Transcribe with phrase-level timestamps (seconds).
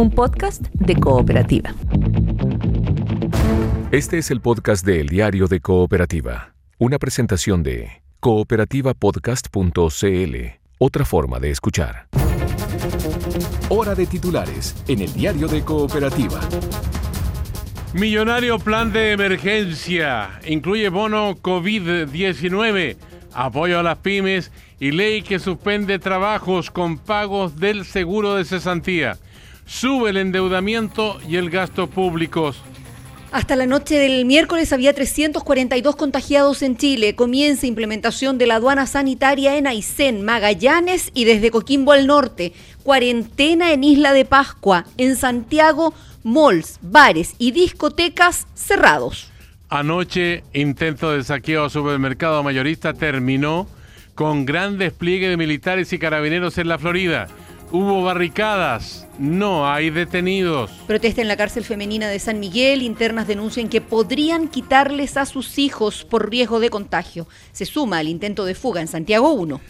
[0.00, 1.74] un podcast de cooperativa.
[3.90, 10.36] Este es el podcast de El Diario de Cooperativa, una presentación de cooperativapodcast.cl,
[10.78, 12.06] otra forma de escuchar.
[13.68, 16.40] Hora de titulares en El Diario de Cooperativa.
[17.92, 20.40] Millonario plan de emergencia.
[20.46, 22.96] Incluye bono COVID-19,
[23.34, 29.18] apoyo a las pymes y ley que suspende trabajos con pagos del seguro de cesantía.
[29.70, 32.60] Sube el endeudamiento y el gasto públicos.
[33.30, 37.14] Hasta la noche del miércoles había 342 contagiados en Chile.
[37.14, 42.52] Comienza implementación de la aduana sanitaria en Aysén, Magallanes y desde Coquimbo al norte.
[42.82, 44.86] Cuarentena en Isla de Pascua.
[44.98, 49.30] En Santiago, malls, bares y discotecas cerrados.
[49.68, 53.68] Anoche, intento de saqueo a supermercado mayorista terminó
[54.16, 57.28] con gran despliegue de militares y carabineros en la Florida.
[57.72, 60.72] Hubo barricadas, no hay detenidos.
[60.88, 62.82] Protesta en la cárcel femenina de San Miguel.
[62.82, 67.28] Internas denuncian que podrían quitarles a sus hijos por riesgo de contagio.
[67.52, 69.60] Se suma al intento de fuga en Santiago 1.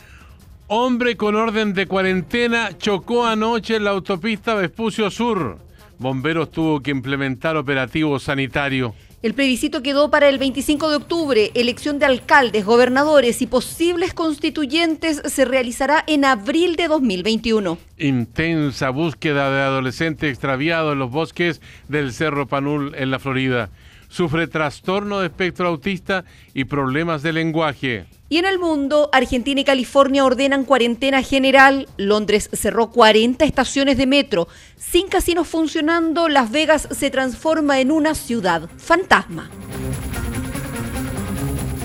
[0.68, 5.58] Hombre con orden de cuarentena chocó anoche en la autopista Vespucio Sur.
[5.98, 8.94] Bomberos tuvo que implementar operativo sanitario.
[9.22, 11.50] El plebiscito quedó para el 25 de octubre.
[11.52, 17.76] Elección de alcaldes, gobernadores y posibles constituyentes se realizará en abril de 2021.
[17.98, 23.68] Intensa búsqueda de adolescente extraviado en los bosques del Cerro Panul en la Florida.
[24.08, 28.06] Sufre trastorno de espectro autista y problemas de lenguaje.
[28.32, 31.88] Y en el mundo, Argentina y California ordenan cuarentena general.
[31.96, 34.46] Londres cerró 40 estaciones de metro.
[34.76, 39.50] Sin casinos funcionando, Las Vegas se transforma en una ciudad fantasma.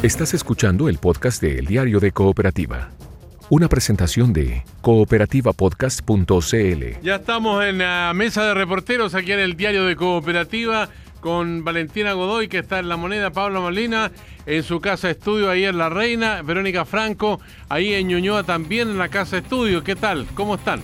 [0.04, 2.92] Estás escuchando el podcast de El Diario de Cooperativa.
[3.50, 7.02] Una presentación de cooperativapodcast.cl.
[7.02, 10.92] Ya estamos en la mesa de reporteros aquí en el Diario de Cooperativa
[11.26, 14.12] con Valentina Godoy, que está en La Moneda, Pablo Molina,
[14.46, 19.00] en su casa estudio ahí en La Reina, Verónica Franco, ahí en Ñuñoa también en
[19.00, 19.84] la casa estudio.
[19.84, 20.28] ¿Qué tal?
[20.36, 20.84] ¿Cómo están?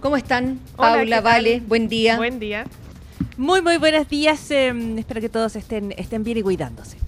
[0.00, 0.60] ¿Cómo están?
[0.76, 2.18] Paula, Vale, buen día.
[2.18, 2.66] Buen día.
[3.38, 4.50] Muy, muy buenos días.
[4.50, 6.98] Em, espero que todos estén, estén bien y cuidándose.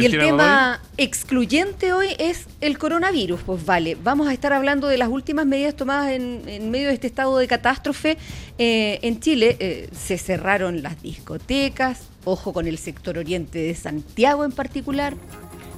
[0.00, 3.96] Y el tema excluyente hoy es el coronavirus, pues vale.
[4.02, 7.46] Vamos a estar hablando de las últimas medidas tomadas en, medio de este estado de
[7.46, 8.18] catástrofe.
[8.58, 14.44] Eh, en Chile eh, se cerraron las discotecas, ojo con el sector oriente de Santiago
[14.44, 15.14] en particular.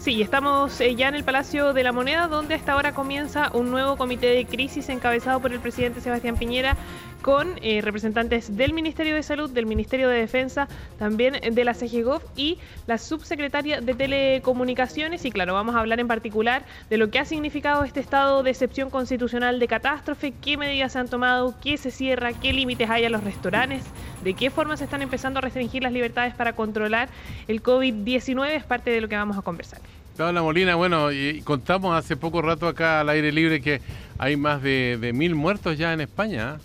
[0.01, 3.71] Sí, estamos eh, ya en el Palacio de la Moneda, donde hasta ahora comienza un
[3.71, 6.77] nuevo comité de crisis encabezado por el presidente Sebastián Piñera,
[7.23, 10.69] con eh, representantes del Ministerio de Salud, del Ministerio de Defensa,
[10.99, 15.25] también de la CGGOV y la subsecretaria de Telecomunicaciones.
[15.25, 18.51] Y claro, vamos a hablar en particular de lo que ha significado este estado de
[18.51, 23.05] excepción constitucional de catástrofe, qué medidas se han tomado, qué se cierra, qué límites hay
[23.05, 23.85] a los restaurantes,
[24.23, 27.09] de qué forma se están empezando a restringir las libertades para controlar
[27.47, 28.49] el COVID-19.
[28.49, 29.81] Es parte de lo que vamos a conversar.
[30.19, 31.11] Paula Molina, bueno,
[31.45, 33.81] contamos hace poco rato acá al aire libre que
[34.19, 36.59] hay más de, mil muertos ya en España.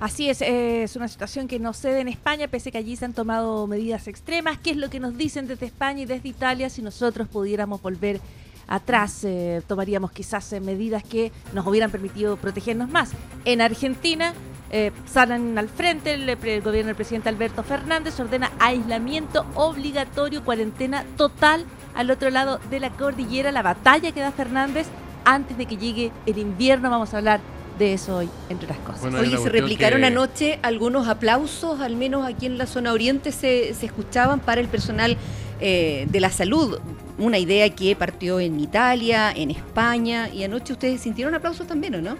[0.00, 3.12] Así es, es una situación que no cede en España, pese que allí se han
[3.12, 4.58] tomado medidas extremas.
[4.58, 6.68] ¿Qué es lo que nos dicen desde España y desde Italia?
[6.68, 8.20] Si nosotros pudiéramos volver
[8.66, 13.12] atrás, eh, tomaríamos quizás eh, medidas que nos hubieran permitido protegernos más.
[13.44, 14.32] En Argentina
[14.70, 21.04] eh, salen al frente, el, el, gobierno del presidente Alberto Fernández ordena aislamiento obligatorio, cuarentena
[21.16, 24.86] total al otro lado de la cordillera, la batalla que da Fernández
[25.24, 27.40] antes de que llegue el invierno, vamos a hablar
[27.78, 29.14] de eso hoy, entre otras cosas.
[29.14, 33.86] Oye, se replicaron anoche algunos aplausos, al menos aquí en la zona oriente se, se
[33.86, 35.16] escuchaban para el personal
[35.60, 36.78] eh, de la salud.
[37.16, 42.02] Una idea que partió en Italia, en España, y anoche ustedes sintieron aplausos también, ¿o
[42.02, 42.16] no?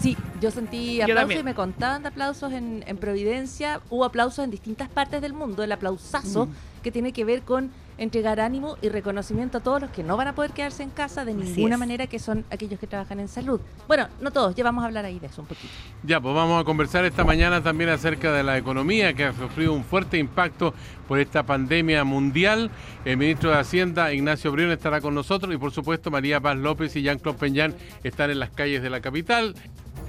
[0.00, 3.80] Sí, yo sentí aplausos y me contaban de aplausos en, Providencia.
[3.90, 5.62] Hubo aplausos en distintas partes del mundo.
[5.62, 6.82] El aplausazo mm.
[6.82, 10.26] que tiene que ver con entregar ánimo y reconocimiento a todos los que no van
[10.26, 13.60] a poder quedarse en casa de ninguna manera, que son aquellos que trabajan en salud.
[13.86, 15.68] Bueno, no todos, ya vamos a hablar ahí de eso un poquito.
[16.02, 19.74] Ya, pues vamos a conversar esta mañana también acerca de la economía que ha sufrido
[19.74, 20.72] un fuerte impacto
[21.06, 22.70] por esta pandemia mundial.
[23.04, 26.96] El ministro de Hacienda, Ignacio Brión, estará con nosotros y por supuesto María Paz López
[26.96, 29.54] y Jean-Claude Peñán están en las calles de la capital.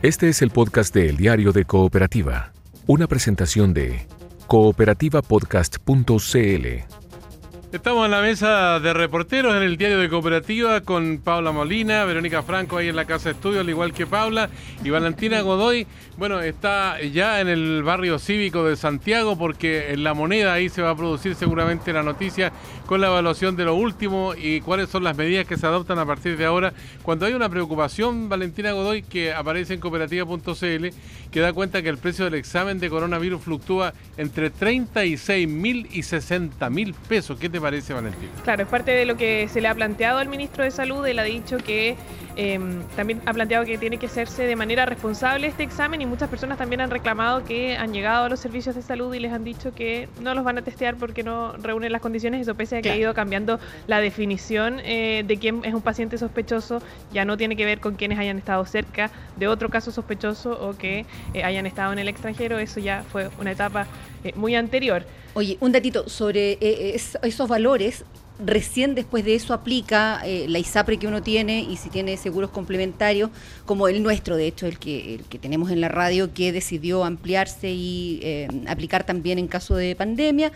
[0.02, 2.54] Este es el podcast de El Diario de Cooperativa,
[2.88, 4.08] una presentación de
[4.48, 7.01] cooperativapodcast.cl
[7.72, 12.44] Estamos en la mesa de reporteros en el diario de Cooperativa con Paula Molina, Verónica
[12.44, 14.50] Franco ahí en la casa de estudio, al igual que Paula,
[14.84, 15.88] y Valentina Godoy.
[16.18, 20.82] Bueno, está ya en el barrio cívico de Santiago porque en la moneda ahí se
[20.82, 22.52] va a producir seguramente la noticia
[22.88, 26.06] con la evaluación de lo último y cuáles son las medidas que se adoptan a
[26.06, 26.74] partir de ahora.
[27.04, 30.88] Cuando hay una preocupación, Valentina Godoy, que aparece en cooperativa.cl,
[31.32, 36.04] que da cuenta que el precio del examen de coronavirus fluctúa entre 36 mil y
[36.04, 37.40] 60 mil pesos.
[37.40, 37.94] ¿Qué te parece?
[38.44, 41.06] Claro, es parte de lo que se le ha planteado al ministro de Salud.
[41.06, 41.96] Él ha dicho que
[42.36, 46.30] em, también ha planteado que tiene que hacerse de manera responsable este examen y muchas
[46.30, 49.44] personas también han reclamado que han llegado a los servicios de salud y les han
[49.44, 52.42] dicho que no los van a testear porque no reúnen las condiciones.
[52.42, 56.18] Eso pese a que ha ido cambiando la definición eh, de quién es un paciente
[56.18, 56.82] sospechoso.
[57.12, 60.78] Ya no tiene que ver con quienes hayan estado cerca de otro caso sospechoso o
[60.78, 62.60] que eh, hayan estado en el extranjero.
[62.60, 63.88] Eso ya fue una etapa
[64.24, 65.06] eh, muy anterior.
[65.34, 68.04] Oye, un datito sobre esos valores.
[68.44, 72.50] Recién después de eso aplica eh, la ISAPRE que uno tiene y si tiene seguros
[72.50, 73.30] complementarios,
[73.66, 77.04] como el nuestro, de hecho, el que, el que tenemos en la radio, que decidió
[77.04, 80.52] ampliarse y eh, aplicar también en caso de pandemia.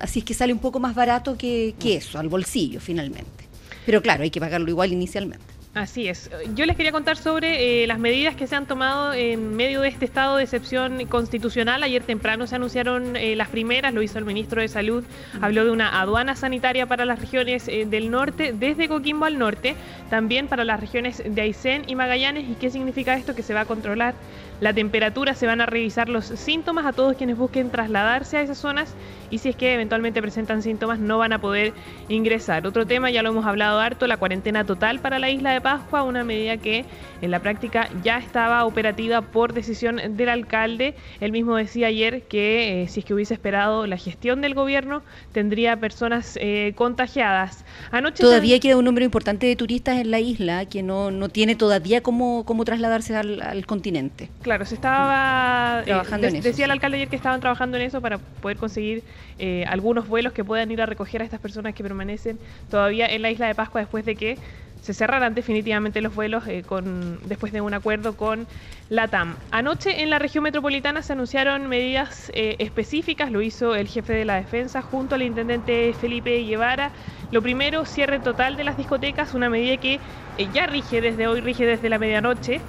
[0.00, 3.44] Así es que sale un poco más barato que, que eso, al bolsillo finalmente.
[3.86, 5.51] Pero claro, hay que pagarlo igual inicialmente.
[5.74, 6.30] Así es.
[6.54, 9.88] Yo les quería contar sobre eh, las medidas que se han tomado en medio de
[9.88, 11.82] este estado de excepción constitucional.
[11.82, 15.02] Ayer temprano se anunciaron eh, las primeras, lo hizo el ministro de Salud,
[15.40, 19.74] habló de una aduana sanitaria para las regiones eh, del norte, desde Coquimbo al norte,
[20.10, 22.50] también para las regiones de Aysén y Magallanes.
[22.50, 23.34] ¿Y qué significa esto?
[23.34, 24.14] Que se va a controlar
[24.60, 28.58] la temperatura, se van a revisar los síntomas a todos quienes busquen trasladarse a esas
[28.58, 28.94] zonas
[29.28, 31.72] y si es que eventualmente presentan síntomas no van a poder
[32.08, 32.64] ingresar.
[32.64, 36.02] Otro tema, ya lo hemos hablado harto, la cuarentena total para la isla de Pascua,
[36.02, 36.84] una medida que
[37.20, 40.94] en la práctica ya estaba operativa por decisión del alcalde.
[41.20, 45.02] Él mismo decía ayer que eh, si es que hubiese esperado la gestión del gobierno
[45.32, 47.64] tendría personas eh, contagiadas.
[47.90, 51.54] Anoche todavía queda un número importante de turistas en la isla que no, no tiene
[51.54, 54.28] todavía cómo, cómo trasladarse al, al continente.
[54.42, 57.84] Claro, se estaba eh, trabajando en eso, Decía el alcalde ayer que estaban trabajando en
[57.84, 59.02] eso para poder conseguir
[59.38, 62.38] eh, algunos vuelos que puedan ir a recoger a estas personas que permanecen
[62.70, 64.38] todavía en la isla de Pascua después de que
[64.82, 68.46] se cerrarán definitivamente los vuelos eh, con, después de un acuerdo con
[68.90, 69.36] la TAM.
[69.52, 74.24] Anoche en la región metropolitana se anunciaron medidas eh, específicas, lo hizo el jefe de
[74.24, 76.90] la defensa junto al intendente Felipe Guevara.
[77.32, 79.94] Lo primero, cierre total de las discotecas, una medida que
[80.38, 82.60] eh, ya rige desde hoy, rige desde la medianoche.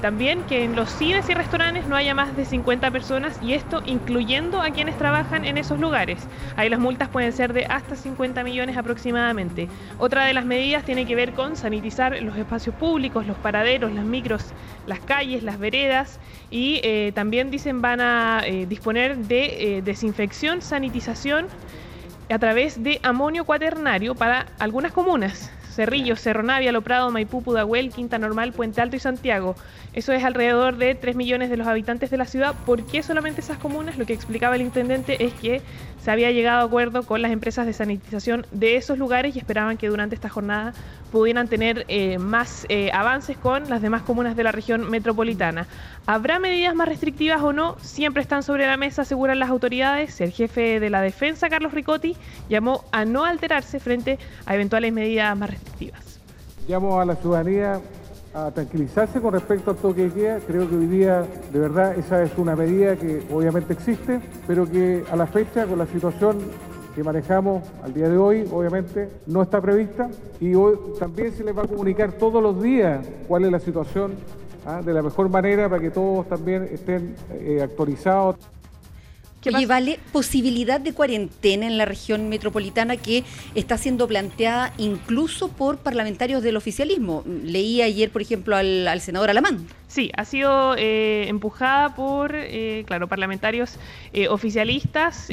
[0.00, 3.82] también que en los cines y restaurantes no haya más de 50 personas y esto
[3.84, 6.20] incluyendo a quienes trabajan en esos lugares.
[6.56, 9.68] Ahí las multas pueden ser de hasta 50 millones aproximadamente.
[9.98, 14.04] Otra de las medidas tiene que ver con sanitizar los espacios públicos, los paraderos, las
[14.04, 14.52] micros,
[14.86, 16.20] las calles, las veredas
[16.50, 21.46] y eh, también dicen van a eh, disponer de eh, desinfección, sanitización
[22.32, 25.50] a través de amonio cuaternario para algunas comunas.
[25.72, 29.56] Cerrillo, Cerro Navia, Lo Prado, Maipú, Pudahuel, Quinta Normal, Puente Alto y Santiago.
[29.92, 32.54] Eso es alrededor de 3 millones de los habitantes de la ciudad.
[32.64, 33.98] ¿Por qué solamente esas comunas?
[33.98, 35.62] Lo que explicaba el intendente es que
[36.02, 39.76] se había llegado a acuerdo con las empresas de sanitización de esos lugares y esperaban
[39.76, 40.72] que durante esta jornada
[41.12, 45.66] pudieran tener eh, más eh, avances con las demás comunas de la región metropolitana.
[46.06, 47.76] ¿Habrá medidas más restrictivas o no?
[47.80, 50.20] Siempre están sobre la mesa, aseguran las autoridades.
[50.20, 52.16] El jefe de la defensa, Carlos Ricotti,
[52.48, 55.61] llamó a no alterarse frente a eventuales medidas más restrictivas.
[56.68, 57.80] Llamo a la ciudadanía
[58.34, 60.38] a tranquilizarse con respecto al toque de queda.
[60.46, 65.04] Creo que hoy día, de verdad, esa es una medida que obviamente existe, pero que
[65.10, 66.38] a la fecha, con la situación
[66.94, 70.08] que manejamos al día de hoy, obviamente, no está prevista.
[70.40, 74.14] Y hoy también se les va a comunicar todos los días cuál es la situación
[74.66, 74.82] ¿ah?
[74.82, 78.36] de la mejor manera para que todos también estén eh, actualizados.
[79.44, 85.78] Oye, vale, posibilidad de cuarentena en la región metropolitana que está siendo planteada incluso por
[85.78, 87.24] parlamentarios del oficialismo.
[87.26, 89.66] Leí ayer, por ejemplo, al, al senador Alamán.
[89.92, 93.78] Sí, ha sido eh, empujada por, eh, claro, parlamentarios
[94.14, 95.30] eh, oficialistas,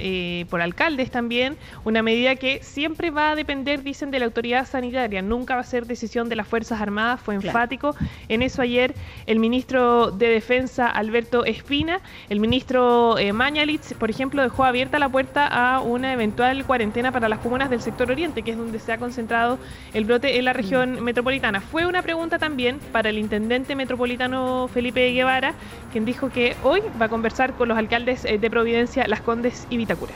[0.50, 5.22] por alcaldes también, una medida que siempre va a depender, dicen, de la autoridad sanitaria,
[5.22, 7.96] nunca va a ser decisión de las Fuerzas Armadas, fue enfático.
[8.28, 8.96] En eso ayer
[9.28, 15.48] el ministro de Defensa, Alberto Espina, el ministro Mañalitz, por ejemplo, dejó abierta la puerta
[15.48, 18.98] a una eventual cuarentena para las comunas del sector oriente, que es donde se ha
[18.98, 19.58] concentrado
[19.94, 21.04] el brote en la región mm.
[21.04, 21.62] metropolitana.
[21.62, 25.54] Fue una pregunta también para el intendente metropolitano Felipe Guevara,
[25.92, 29.68] quien dijo que hoy va a conversar con los alcaldes eh, de Providencia, Las Condes
[29.70, 30.14] y Vitacura.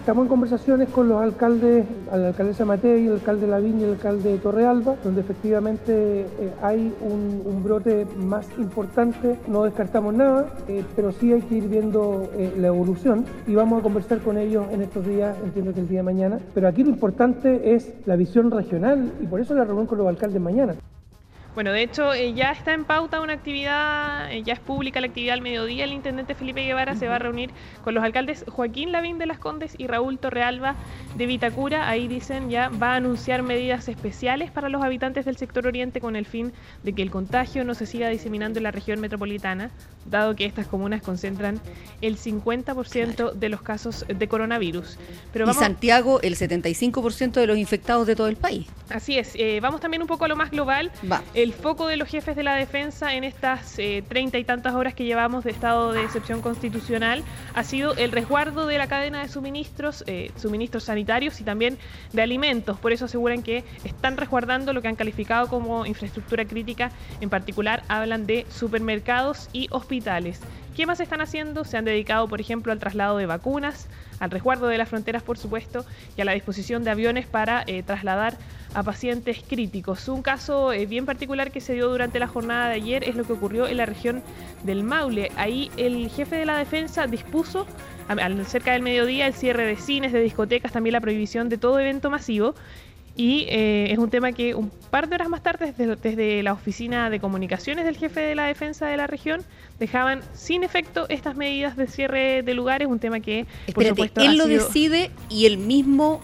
[0.00, 4.30] Estamos en conversaciones con los alcaldes, la alcaldesa Matei, el alcalde Lavín y el alcalde
[4.30, 9.36] de Torrealba, donde efectivamente eh, hay un, brote más importante.
[9.48, 13.82] No descartamos nada, eh, pero sí hay que ir viendo la evolución y vamos a
[13.82, 16.38] conversar con ellos en estos días, entiendo que el día de mañana.
[16.54, 20.06] Pero aquí lo importante es la visión regional y por eso la reunión con los
[20.06, 20.76] alcaldes mañana.
[21.56, 25.06] Bueno, de hecho, eh, ya está en pauta una actividad, eh, ya es pública la
[25.06, 25.84] actividad al mediodía.
[25.84, 27.48] El intendente Felipe Guevara se va a reunir
[27.82, 30.74] con los alcaldes Joaquín Lavín de las Condes y Raúl Torrealba
[31.16, 31.88] de Vitacura.
[31.88, 36.14] Ahí dicen ya va a anunciar medidas especiales para los habitantes del sector oriente con
[36.14, 39.70] el fin de que el contagio no se siga diseminando en la región metropolitana,
[40.04, 41.58] dado que estas comunas concentran
[42.02, 44.98] el 50% de los casos de coronavirus.
[45.32, 48.66] Pero y Santiago, el 75% de los infectados de todo el país.
[48.90, 49.32] Así es.
[49.36, 50.92] Eh, vamos también un poco a lo más global.
[51.10, 54.74] Va el foco de los jefes de la defensa en estas eh, treinta y tantas
[54.74, 57.22] horas que llevamos de estado de excepción constitucional
[57.54, 61.78] ha sido el resguardo de la cadena de suministros, eh, suministros sanitarios y también
[62.12, 62.78] de alimentos.
[62.78, 66.90] Por eso aseguran que están resguardando lo que han calificado como infraestructura crítica.
[67.20, 70.40] En particular, hablan de supermercados y hospitales.
[70.76, 71.64] ¿Qué más están haciendo?
[71.64, 73.88] Se han dedicado, por ejemplo, al traslado de vacunas,
[74.20, 75.84] al resguardo de las fronteras, por supuesto,
[76.16, 78.36] y a la disposición de aviones para eh, trasladar
[78.74, 80.08] a pacientes críticos.
[80.08, 83.24] Un caso eh, bien particular que se dio durante la jornada de ayer es lo
[83.24, 84.22] que ocurrió en la región
[84.64, 85.30] del Maule.
[85.36, 87.66] Ahí el jefe de la defensa dispuso
[88.46, 92.10] cerca del mediodía el cierre de cines, de discotecas, también la prohibición de todo evento
[92.10, 92.54] masivo.
[93.16, 97.08] Y eh, es un tema que un par de horas más tarde, desde, la oficina
[97.08, 99.42] de comunicaciones del jefe de la defensa de la región,
[99.78, 104.36] dejaban sin efecto estas medidas de cierre de lugares, un tema que, por supuesto, él
[104.36, 106.20] lo decide y el mismo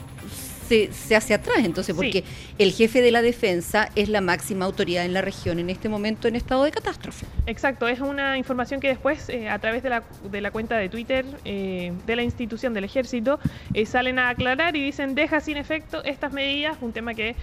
[0.91, 2.25] se, hace atrás, entonces, porque
[2.59, 6.29] el jefe de la defensa es la máxima autoridad en la región en este momento
[6.29, 7.26] en estado de catástrofe.
[7.47, 10.88] Exacto, es una información que después, eh, a través de la, de la cuenta de
[10.88, 13.38] Twitter eh, de la institución del ejército,
[13.75, 17.37] eh, salen a aclarar y dicen, deja sin efecto estas medidas, un tema que,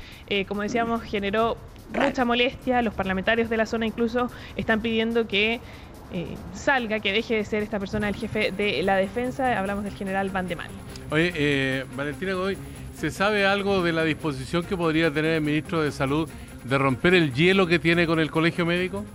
[0.48, 1.58] como decíamos, generó
[1.94, 2.82] mucha molestia.
[2.82, 5.60] Los parlamentarios de la zona incluso están pidiendo que
[6.54, 9.60] salga, que deje de ser esta persona el jefe de la defensa.
[9.60, 10.58] Hablamos del general Van de.
[11.12, 12.58] Oye, Valentina Godoy,
[13.00, 16.28] ¿Se sabe algo de la disposición que podría tener el ministro de Salud
[16.66, 19.06] de romper el hielo que tiene con el colegio médico?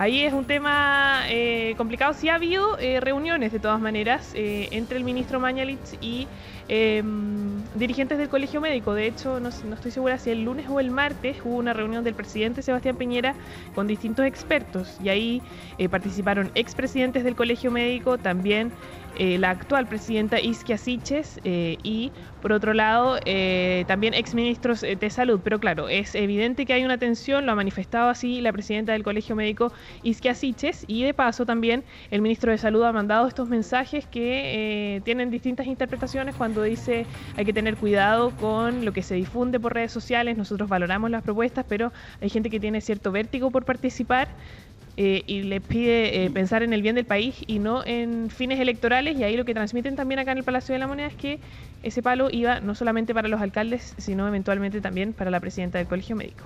[0.00, 2.14] Ahí es un tema eh, complicado.
[2.14, 6.26] Sí ha habido eh, reuniones, de todas maneras, eh, entre el ministro Mañalitz y
[6.68, 8.94] em, dirigentes del Colegio Médico.
[8.94, 12.02] De hecho, no, no, estoy segura si el lunes o el martes hubo una reunión
[12.02, 13.34] del presidente Sebastián Piñera
[13.74, 15.42] con distintos expertos y ahí
[15.90, 18.72] participaron expresidentes del Colegio Médico, también
[19.18, 25.40] la actual presidenta Isquia Siches y, por otro lado, eh, también exministros de salud.
[25.42, 29.02] Pero claro, es evidente que hay una tensión, lo ha manifestado así la presidenta del
[29.02, 33.48] Colegio Médico Isquia Siches y, de paso, también el ministro de Salud ha mandado estos
[33.48, 37.06] mensajes que tienen distintas interpretaciones cuando dice
[37.36, 40.36] hay que tener cuidado con lo que se difunde por redes sociales.
[40.36, 44.28] Nosotros valoramos las propuestas, pero hay gente que tiene cierto vértigo por participar.
[45.02, 48.60] Eh, y le pide eh, pensar en el bien del país y no en fines
[48.60, 49.16] electorales.
[49.16, 51.40] Y ahí lo que transmiten también acá en el Palacio de la Moneda es que
[51.82, 55.86] ese palo iba no solamente para los alcaldes, sino eventualmente también para la presidenta del
[55.86, 56.44] Colegio Médico.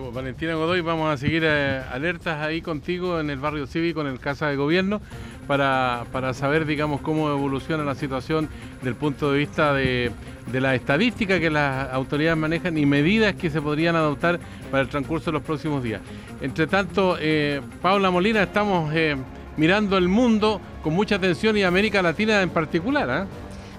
[0.00, 4.06] Pues, Valentina Godoy, vamos a seguir eh, alertas ahí contigo en el barrio cívico, en
[4.06, 5.02] el Casa de Gobierno,
[5.46, 8.48] para, para saber, digamos, cómo evoluciona la situación
[8.80, 10.10] del punto de vista de,
[10.50, 14.88] de la estadística que las autoridades manejan y medidas que se podrían adoptar para el
[14.88, 16.00] transcurso de los próximos días.
[16.40, 19.14] Entre tanto, eh, Paula Molina, estamos eh,
[19.58, 23.26] mirando el mundo con mucha atención y América Latina en particular.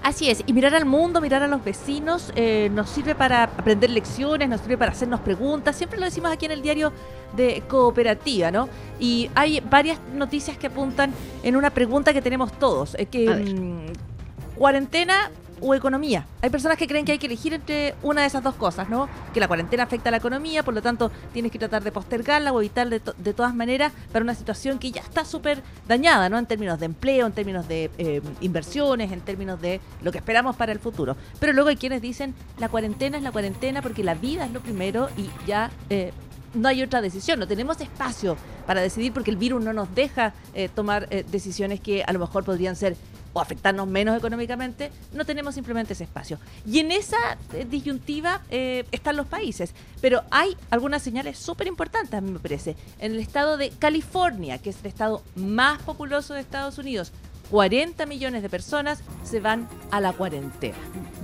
[0.04, 3.88] Así es, y mirar al mundo, mirar a los vecinos, eh, nos sirve para aprender
[3.88, 6.92] lecciones, nos sirve para hacernos preguntas, siempre lo decimos aquí en el diario
[7.34, 8.68] de cooperativa, ¿no?
[9.00, 14.58] Y hay varias noticias que apuntan en una pregunta que tenemos todos, eh, que mm,
[14.58, 15.30] cuarentena
[15.60, 16.26] o economía.
[16.42, 19.08] Hay personas que creen que hay que elegir entre una de esas dos cosas, ¿no?
[19.32, 22.52] Que la cuarentena afecta a la economía, por lo tanto tienes que tratar de postergarla
[22.52, 23.00] o evitar de,
[23.34, 26.38] todas maneras para una situación que ya está súper dañada, ¿no?
[26.38, 30.56] En términos de empleo, en términos de eh, inversiones, en términos de lo que esperamos
[30.56, 31.16] para el futuro.
[31.40, 34.60] Pero luego hay quienes dicen la cuarentena es la cuarentena porque la vida es lo
[34.60, 35.70] primero y ya...
[35.90, 36.12] Eh,
[36.54, 40.34] no hay otra decisión, no tenemos espacio para decidir porque el virus no nos deja
[40.54, 42.96] eh, tomar decisiones que a lo mejor podrían ser
[43.34, 46.38] o afectarnos menos económicamente, no tenemos simplemente ese espacio.
[46.64, 49.74] Y en esa eh, disyuntiva eh, están los países.
[50.00, 52.76] Pero hay algunas señales súper importantes, a mí me parece.
[53.00, 57.12] En el estado de California, que es el estado más populoso de Estados Unidos,
[57.54, 60.74] 40 millones de personas se van a la cuarentena.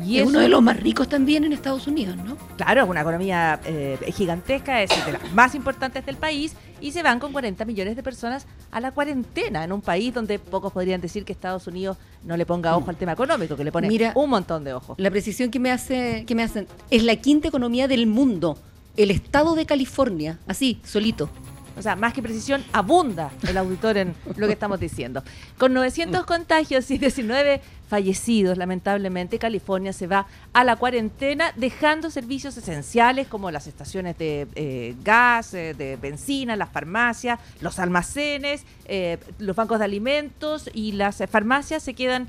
[0.07, 2.37] Y es uno de los más ricos también en Estados Unidos, ¿no?
[2.57, 7.03] Claro, es una economía eh, gigantesca, es de las más importantes del país y se
[7.03, 11.01] van con 40 millones de personas a la cuarentena en un país donde pocos podrían
[11.01, 14.31] decir que Estados Unidos no le ponga ojo al tema económico, que le pone un
[14.31, 14.97] montón de ojos.
[15.01, 18.57] La precisión que me hace que me hacen es la quinta economía del mundo,
[18.97, 21.29] el estado de California, así, solito.
[21.81, 25.25] O sea, más que precisión, abunda el auditor en lo que estamos diciendo.
[25.57, 32.57] Con 900 contagios y 19 fallecidos, lamentablemente, California se va a la cuarentena, dejando servicios
[32.57, 39.19] esenciales como las estaciones de eh, gas, eh, de benzina, las farmacias, los almacenes, eh,
[39.39, 42.29] los bancos de alimentos y las farmacias se quedan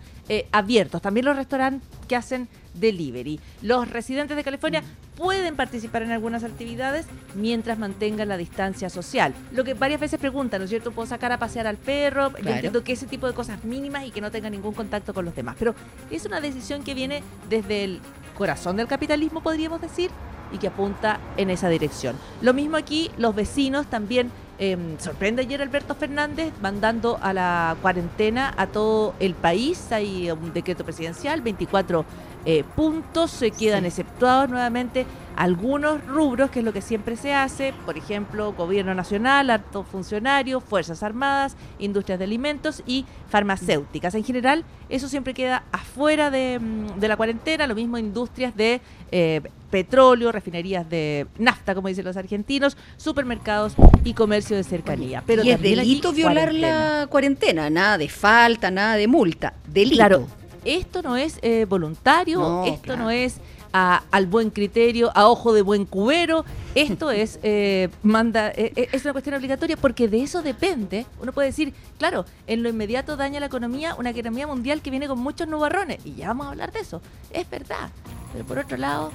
[0.53, 1.01] abiertos.
[1.01, 3.39] También los restaurantes que hacen delivery.
[3.61, 4.81] Los residentes de California
[5.15, 9.33] pueden participar en algunas actividades mientras mantengan la distancia social.
[9.51, 10.91] Lo que varias veces preguntan, ¿no es cierto?
[10.91, 12.31] ¿Puedo sacar a pasear al perro?
[12.41, 15.25] Yo entiendo que ese tipo de cosas mínimas y que no tenga ningún contacto con
[15.25, 15.50] los demás.
[15.57, 15.75] Pero
[16.09, 18.01] es una decisión que viene desde el
[18.37, 20.11] corazón del capitalismo, podríamos decir,
[20.51, 22.15] y que apunta en esa dirección.
[22.41, 28.53] Lo mismo aquí, los vecinos también em, sorprende ayer Alberto Fernández mandando a la cuarentena
[28.57, 29.91] a todo el país.
[29.91, 32.05] Hay un decreto presidencial, 24
[32.45, 35.05] eh, puntos, se quedan exceptuados nuevamente
[35.35, 40.63] algunos rubros, que es lo que siempre se hace, por ejemplo, gobierno nacional, altos funcionarios,
[40.63, 44.13] fuerzas armadas, industrias de alimentos y farmacéuticas.
[44.15, 48.81] En general, eso siempre queda afuera de, mm, la cuarentena, lo mismo industrias de
[49.11, 55.23] eh, petróleo, refinerías de nafta, como dicen los argentinos, supermercados y comercio de cercanía.
[55.25, 59.95] Pero y es delito violar la cuarentena, nada de falta, nada de multa, delito.
[59.95, 60.27] Claro,
[60.65, 63.37] esto no es eh, voluntario, esto no es
[63.71, 66.45] al buen criterio, a ojo de buen cubero.
[66.75, 71.05] Esto es eh, manda eh, es una cuestión obligatoria porque de eso depende.
[71.21, 75.07] Uno puede decir, claro, en lo inmediato daña la economía, una economía mundial que viene
[75.07, 77.01] con muchos nubarrones y ya vamos a hablar de eso.
[77.31, 77.89] Es verdad,
[78.33, 79.11] pero por otro lado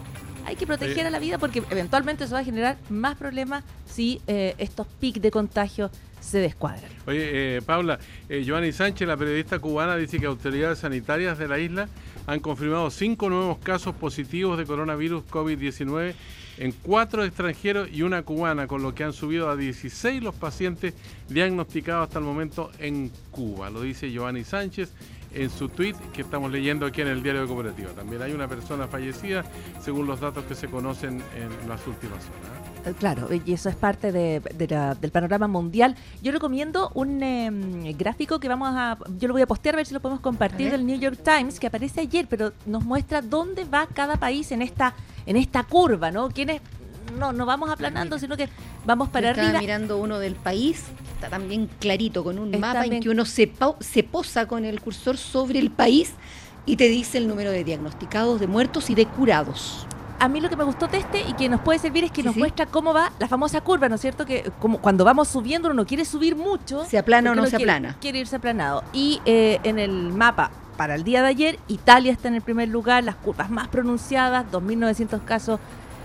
[0.47, 4.21] hay que proteger a la vida porque eventualmente eso va a generar más problemas si
[4.27, 6.91] estos pics de contagio se descuadran.
[7.07, 11.59] Oye, eh, Paula, eh, Giovanni Sánchez, la periodista cubana, dice que autoridades sanitarias de la
[11.59, 11.89] isla
[12.27, 16.15] han confirmado cinco nuevos casos positivos de coronavirus COVID-19
[16.59, 20.95] en cuatro extranjeros y una cubana, con lo que han subido a 16 los pacientes
[21.29, 23.71] diagnosticados hasta el momento en Cuba.
[23.71, 24.93] Lo dice Giovanni Sánchez
[25.35, 27.91] en su tweet que estamos leyendo aquí en el diario de Cooperativa.
[27.91, 29.45] También hay una persona fallecida,
[29.81, 32.56] según los datos que se conocen en las últimas horas.
[32.87, 35.97] Eh, claro, y eso es parte del panorama mundial.
[36.23, 39.87] Yo recomiendo un em, gráfico que vamos a, yo lo voy a postear a ver
[39.87, 43.65] si lo podemos compartir del New York Times, que aparece ayer, pero nos muestra dónde
[43.65, 44.95] va cada país en esta,
[45.27, 46.29] en esta curva, ¿no?
[46.29, 46.61] ¿Quiénes
[47.19, 48.49] no, no vamos aplanando, sino que
[48.85, 49.61] vamos para Yo arriba.
[49.61, 54.03] mirando uno del país, está también clarito, con un mapa en que uno se, se
[54.05, 56.13] posa con el cursor sobre el país
[56.67, 59.87] y te dice el número de diagnosticados, de muertos y de curados
[60.19, 62.23] a mí lo que me gustó de este y que nos puede servir es que
[62.23, 64.25] nos muestra cómo va la famosa curva, ¿no es cierto?
[64.27, 66.85] Que como cuando vamos subiendo uno no quiere subir mucho.
[66.85, 67.97] ¿Se aplana o no, se aplana?
[68.01, 68.83] Quiere irse aplanado.
[68.93, 72.69] Y eh, en el mapa para el día de ayer, Italia está en el primer
[72.69, 75.59] lugar, las curvas más pronunciadas, 2.900 casos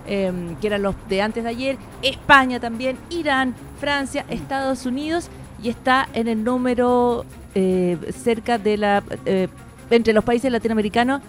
[0.08, 4.34] em, que eran los de antes de ayer, España también, Irán, Francia, mm.
[4.34, 5.30] Estados Unidos
[5.62, 9.04] y está en el número eh, cerca de la...
[9.26, 9.48] Eh,
[9.90, 11.22] entre los países latinoamericanos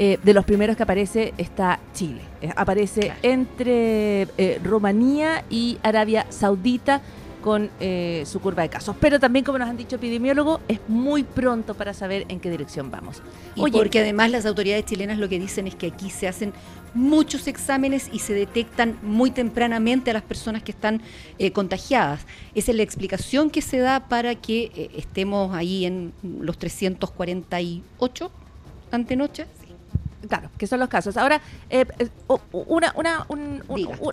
[0.00, 2.20] eh, de los primeros que aparece está Chile.
[2.40, 7.02] Eh, aparece entre eh, Rumanía y Arabia Saudita
[7.42, 7.70] con
[8.24, 8.94] su curva de casos.
[9.00, 12.90] Pero también, como nos han dicho epidemiólogos, es muy pronto para saber en qué dirección
[12.90, 13.22] vamos.
[13.54, 16.52] Y porque además las autoridades chilenas lo que dicen es que aquí se hacen
[16.92, 21.00] muchos exámenes y se detectan muy tempranamente a las personas que están
[21.54, 22.20] contagiadas.
[22.54, 28.30] Esa es la explicación que se da para que estemos ahí en los 348
[28.90, 29.46] antenoche.
[30.28, 31.16] Claro, que son los casos.
[31.16, 32.08] Ahora, eh, eh,
[32.52, 33.62] una, una, un,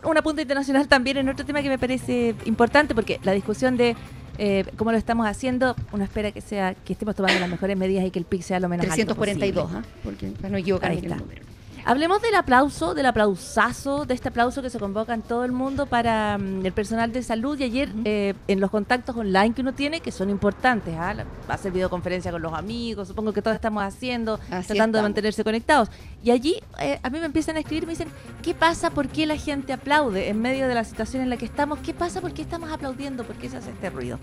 [0.04, 3.95] una punta internacional también en otro tema que me parece importante, porque la discusión de
[4.38, 8.06] eh, cómo lo estamos haciendo, uno espera que sea que estemos tomando las mejores medidas
[8.06, 9.88] y que el PIC sea lo menos 342, alto posible.
[9.88, 9.99] ¿ah?
[10.04, 11.55] porque para no equivocarme el número.
[11.88, 15.86] Hablemos del aplauso, del aplausazo, de este aplauso que se convoca en todo el mundo
[15.86, 19.71] para mm, el personal de salud y ayer eh, en los contactos online que uno
[19.71, 21.13] tiene, que son importantes, ¿ah?
[21.48, 25.43] va a hacer videoconferencia con los amigos, supongo que todos estamos haciendo, tratando de mantenerse
[25.43, 25.91] conectados.
[26.24, 28.08] Y allí eh, a mí me empiezan a escribir, me dicen,
[28.41, 28.89] ¿qué pasa?
[28.89, 31.78] ¿Por qué la gente aplaude en medio de la situación en la que estamos?
[31.80, 32.19] ¿Qué pasa?
[32.19, 33.26] ¿Por qué estamos aplaudiendo?
[33.26, 34.17] ¿Por qué se hace este ruido?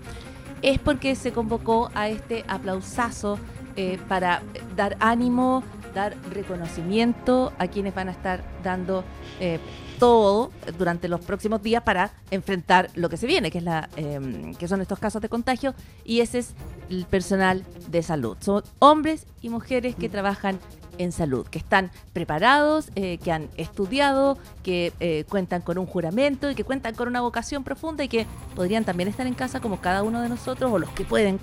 [0.61, 3.39] Es porque se convocó a este aplausazo
[3.77, 4.41] eh, para
[4.75, 9.03] dar ánimo, dar reconocimiento a quienes van a estar dando
[9.39, 9.59] eh,
[9.99, 14.53] todo durante los próximos días para enfrentar lo que se viene, que es la em,
[14.55, 16.53] que son estos casos de contagio, y ese es
[16.89, 18.37] el personal de salud.
[18.39, 20.59] Son hombres y mujeres que trabajan
[20.97, 26.49] en salud, que están preparados, eh, que han estudiado, que eh, cuentan con un juramento
[26.51, 28.25] y que cuentan con una vocación profunda y que
[28.55, 31.39] podrían también estar en casa como cada uno de nosotros o los que pueden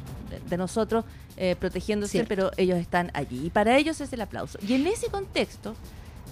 [0.48, 1.04] de- nosotros
[1.36, 2.28] eh, protegiéndose, Cierto.
[2.28, 3.46] pero ellos están allí.
[3.46, 4.58] Y para ellos es el aplauso.
[4.66, 5.74] Y en ese contexto,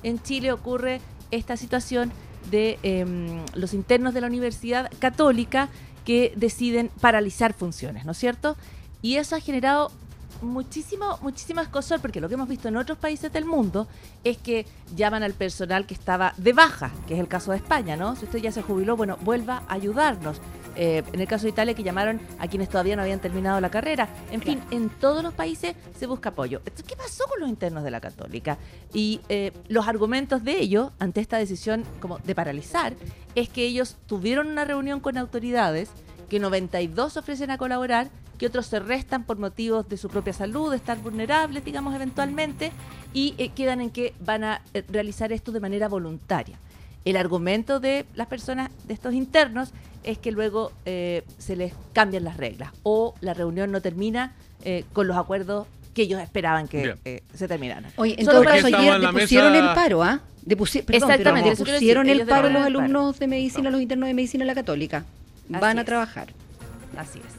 [0.03, 1.01] en Chile ocurre
[1.31, 2.13] esta situación
[2.51, 5.69] de em, los internos de la Universidad Católica
[6.05, 8.57] que deciden paralizar funciones, ¿no es cierto?
[9.03, 9.91] Y eso ha generado
[10.43, 13.89] muchísimo, muchísimo escosor, porque lo que hemos visto en otros países del mundo
[14.25, 17.97] es que llaman al personal que estaba de baja, que es el caso de España,
[17.97, 18.17] ¿no?
[18.17, 20.41] Si usted ya se jubiló, bueno, vuelva a ayudarnos.
[20.81, 23.69] Eh, en el caso de Italia, que llamaron a quienes todavía no habían terminado la
[23.69, 24.09] carrera.
[24.31, 26.63] En fin, en todos los países se busca apoyo.
[26.63, 28.59] ¿Qué pasó con los internos de la Católica?
[28.95, 32.95] Y eh, los argumentos de ellos ante esta decisión como de paralizar
[33.35, 35.91] es que ellos tuvieron una reunión con autoridades,
[36.29, 40.71] que 92 ofrecen a colaborar, que otros se restan por motivos de su propia salud,
[40.71, 42.71] de estar vulnerables, digamos, eventualmente,
[43.13, 46.57] y eh, quedan en que van a eh, realizar esto de manera voluntaria.
[47.05, 49.71] El argumento de las personas, de estos internos,
[50.05, 54.33] es que luego eh, se les cambian las reglas o la reunión no termina
[54.65, 57.91] eh, con los acuerdos que ellos esperaban que eh, se terminaran.
[57.97, 60.21] Oye, en Solo todo caso, ayer depusieron mesa- el paro, ¿ah?
[60.47, 62.67] Depusi- Exactamente, pero eso quiero pusieron decir, el paro los paro.
[62.67, 64.99] alumnos de medicina, los internos de medicina en la Católica.
[65.51, 65.87] Así Van a es.
[65.87, 66.29] trabajar.
[66.97, 67.38] Así es.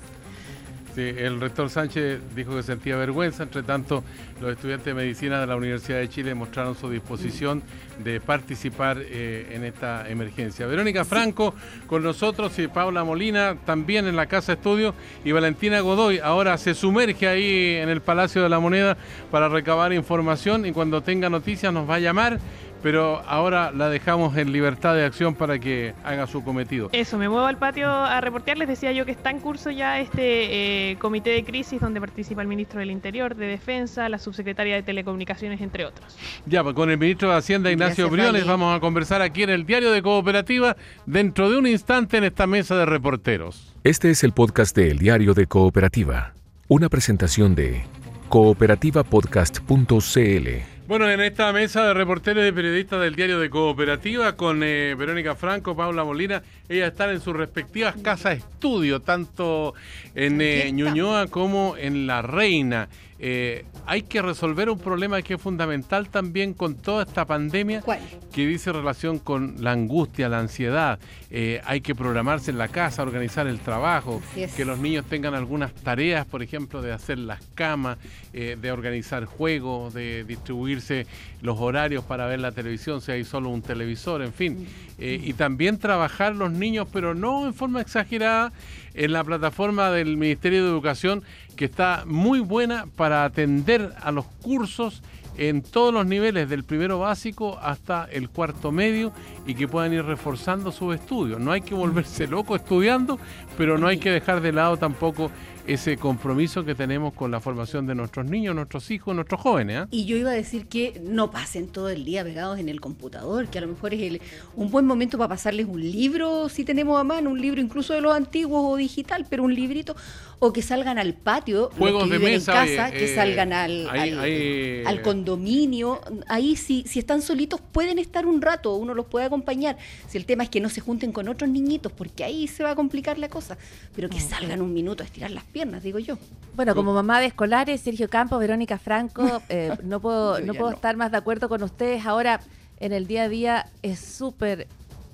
[0.96, 4.04] Sí, el rector Sánchez dijo que sentía vergüenza, entre tanto
[4.42, 7.62] los estudiantes de medicina de la Universidad de Chile mostraron su disposición
[8.04, 10.66] de participar eh, en esta emergencia.
[10.66, 11.54] Verónica Franco
[11.86, 14.96] con nosotros y Paula Molina también en la Casa Estudio.
[15.24, 18.98] Y Valentina Godoy ahora se sumerge ahí en el Palacio de la Moneda
[19.30, 20.66] para recabar información.
[20.66, 22.40] Y cuando tenga noticias nos va a llamar,
[22.82, 26.90] pero ahora la dejamos en libertad de acción para que haga su cometido.
[26.92, 28.58] Eso, me muevo al patio a reportear.
[28.58, 32.42] Les decía yo que está en curso ya este eh, comité de crisis donde participa
[32.42, 36.18] el ministro del Interior, de Defensa, la subsecretaria de Telecomunicaciones, entre otros.
[36.46, 39.50] Ya, pues con el ministro de Hacienda, Ignacio Gracias, Briones, vamos a conversar aquí en
[39.50, 43.76] el Diario de Cooperativa dentro de un instante en esta mesa de reporteros.
[43.84, 46.34] Este es el podcast de El Diario de Cooperativa,
[46.68, 47.84] una presentación de
[48.30, 50.79] cooperativapodcast.cl.
[50.90, 55.36] Bueno, en esta mesa de reporteros y periodistas del Diario de Cooperativa con eh, Verónica
[55.36, 59.76] Franco, Paula Molina, ellas están en sus respectivas casas estudio, tanto
[60.16, 62.90] en eh, Ñuñoa como en La Reina.
[63.20, 67.82] Eh, hay que resolver un problema que es fundamental también con toda esta pandemia.
[67.82, 68.00] ¿Cuál?
[68.32, 71.00] que dice relación con la angustia, la ansiedad.
[71.32, 74.54] Eh, hay que programarse en la casa, organizar el trabajo, es.
[74.54, 77.98] que los niños tengan algunas tareas, por ejemplo, de hacer las camas,
[78.34, 81.08] eh, de organizar juegos, de distribuirse
[81.42, 84.68] los horarios para ver la televisión, si hay solo un televisor, en fin.
[84.98, 88.52] Eh, y también trabajar los niños, pero no en forma exagerada,
[88.94, 91.24] en la plataforma del Ministerio de Educación,
[91.60, 95.04] que está muy buena para atender a los cursos
[95.38, 99.12] en todos los niveles, del primero básico hasta el cuarto medio,
[99.46, 101.38] y que puedan ir reforzando sus estudios.
[101.42, 103.20] No hay que volverse loco estudiando,
[103.58, 105.32] pero no hay que dejar de lado tampoco
[105.68, 109.82] ese compromiso que tenemos con la formación de nuestros niños, nuestros hijos, nuestros jóvenes.
[109.82, 109.88] ¿ah?
[109.92, 113.48] Y yo iba a decir que no pasen todo el día pegados en el computador,
[113.50, 114.22] que a lo mejor es el-
[114.56, 118.02] un buen momento para pasarles un libro, si tenemos a mano, un libro incluso de
[118.02, 119.96] los antiguos o digital, pero un librito,
[120.42, 123.12] o que salgan al patio, Juegos los que de viven mesa, en casa, oye, que
[123.12, 126.00] eh, salgan al, hay- al, al condominio.
[126.28, 129.78] Ahí si, si están solitos pueden estar un rato, uno los puede acompañar.
[130.08, 132.72] Si el tema es que no se junten con otros niñitos, porque ahí se va
[132.72, 133.58] a complicar la cosa,
[133.96, 136.18] pero que salgan un minuto a estirar las piernas, digo yo.
[136.56, 140.76] Bueno, como mamá de escolares, Sergio Campos, Verónica Franco, eh, no puedo, no puedo no.
[140.76, 142.06] estar más de acuerdo con ustedes.
[142.06, 142.40] Ahora,
[142.80, 144.68] en el día a día es súper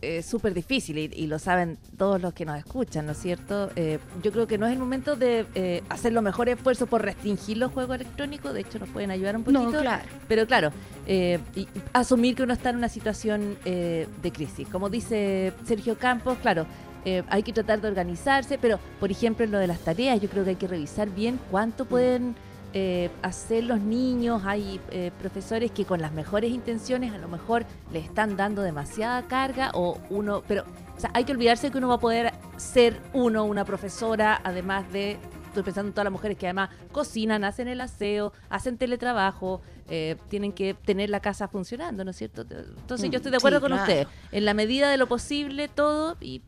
[0.05, 3.69] eh, súper difícil y, y lo saben todos los que nos escuchan, ¿no es cierto?
[3.75, 7.01] Eh, yo creo que no es el momento de eh, hacer los mejores esfuerzos por
[7.01, 9.71] restringir los juegos electrónicos, de hecho nos pueden ayudar un poquito.
[9.71, 10.03] No, claro.
[10.27, 10.71] Pero claro,
[11.07, 14.67] eh, y- y asumir que uno está en una situación eh, de crisis.
[14.67, 16.65] Como dice Sergio Campos, claro,
[17.05, 20.29] eh, hay que tratar de organizarse, pero por ejemplo en lo de las tareas, yo
[20.29, 22.35] creo que hay que revisar bien cuánto pueden
[22.77, 24.41] eh, hacer los niños.
[24.45, 29.23] Hay eh, profesores que con las mejores intenciones a lo mejor le están dando demasiada
[29.29, 32.99] carga o uno, pero o sea, hay que olvidarse que uno va a poder ser
[33.13, 37.69] uno, una profesora, además de estoy pensando en todas las mujeres que además cocinan, hacen
[37.69, 42.41] el aseo, hacen teletrabajo, eh, tienen que tener la casa funcionando, ¿no es cierto?
[42.41, 43.83] Entonces Mm, yo estoy de acuerdo sí, con claro.
[43.83, 44.07] ustedes.
[44.33, 46.41] En la medida de lo posible todo y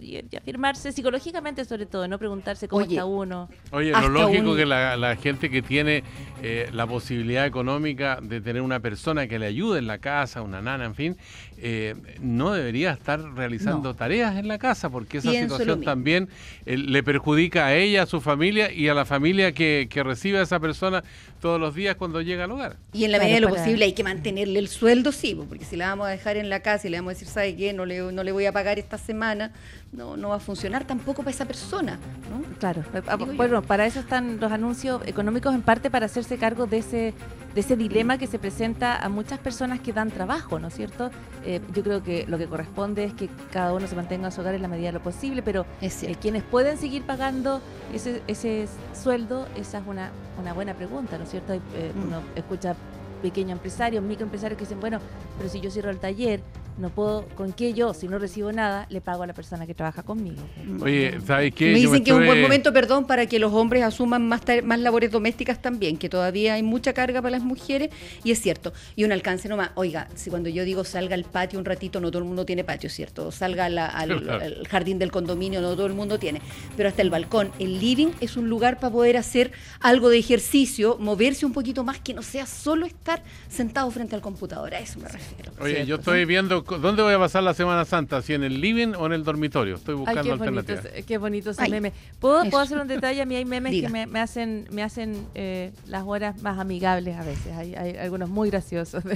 [0.00, 3.48] y, y afirmarse psicológicamente sobre todo, no preguntarse cómo Oye, está uno.
[3.70, 6.02] Oye, lo lógico un- que la, la gente que tiene
[6.42, 10.62] eh, la posibilidad económica de tener una persona que le ayude en la casa, una
[10.62, 11.16] nana, en fin,
[11.58, 13.94] eh, no debería estar realizando No.
[13.94, 16.28] tareas en la casa porque esa Pienso situación también
[16.64, 20.38] eh, le perjudica a ella, a su familia y a la familia que, que recibe
[20.38, 21.04] a esa persona
[21.40, 22.76] todos los días cuando llega al hogar.
[22.92, 25.64] Y en la medida de lo posible hay que mantenerle el sueldo, sí, po, porque
[25.64, 27.72] si la vamos a dejar en la casa y le vamos a decir, ¿sabe qué?
[27.72, 29.52] No le, no le voy a pagar esta semana,
[29.92, 31.98] no, no va a funcionar tampoco para esa persona,
[32.30, 32.42] ¿no?
[32.58, 36.78] Claro, ah, bueno, para eso están los anuncios económicos en parte para hacerse cargo de
[36.78, 37.14] ese
[37.54, 41.10] de ese dilema que se presenta a muchas personas que dan trabajo, ¿no es cierto?
[41.44, 44.42] Eh, yo creo que lo que corresponde es que cada uno se mantenga en su
[44.42, 47.60] hogar en la medida de lo posible, pero Es eh, quienes pueden seguir pagando
[47.92, 51.54] ese, ese sueldo, esa es una, una buena pregunta, ¿no es cierto?
[51.54, 51.60] Eh,
[51.94, 52.02] Mm.
[52.06, 52.76] Uno escucha
[53.22, 55.00] pequeños empresarios, microempresarios que dicen, bueno,
[55.38, 56.40] pero si yo cierro el taller,
[56.78, 59.74] no puedo, ¿con qué yo, si no recibo nada, le pago a la persona que
[59.74, 60.42] trabaja conmigo?
[60.80, 61.72] Oye, ¿sabes qué?
[61.72, 64.78] Me dicen que es un buen momento, perdón, para que los hombres asuman más, más
[64.78, 67.90] labores domésticas también, que todavía hay mucha carga para las mujeres,
[68.24, 68.72] y es cierto.
[68.96, 72.10] Y un alcance nomás, oiga, si cuando yo digo salga al patio un ratito, no
[72.10, 73.26] todo el mundo tiene patio, ¿cierto?
[73.28, 74.44] O salga la- al, Claro.
[74.44, 76.40] al jardín del condominio, no todo el mundo tiene.
[76.76, 80.96] Pero hasta el balcón, el living es un lugar para poder hacer algo de ejercicio,
[81.00, 84.98] moverse un poquito más, que no sea solo estar sentado frente al computador, a eso
[85.00, 85.52] me refiero.
[85.60, 88.60] Oye, Cierto, yo estoy viendo dónde voy a pasar la Semana Santa, si en el
[88.60, 89.76] living o en el dormitorio.
[89.76, 90.84] Estoy Ay, buscando qué alternativas.
[90.84, 91.92] ese- qué bonito ese Ay, meme.
[92.20, 92.50] ¿Puedo, eso.
[92.50, 93.22] ¿Puedo hacer un detalle?
[93.22, 93.88] A mí hay memes Diga.
[93.88, 97.52] que me, me hacen, me hacen eh, las horas más amigables a veces.
[97.56, 99.04] Hay, hay algunos muy graciosos.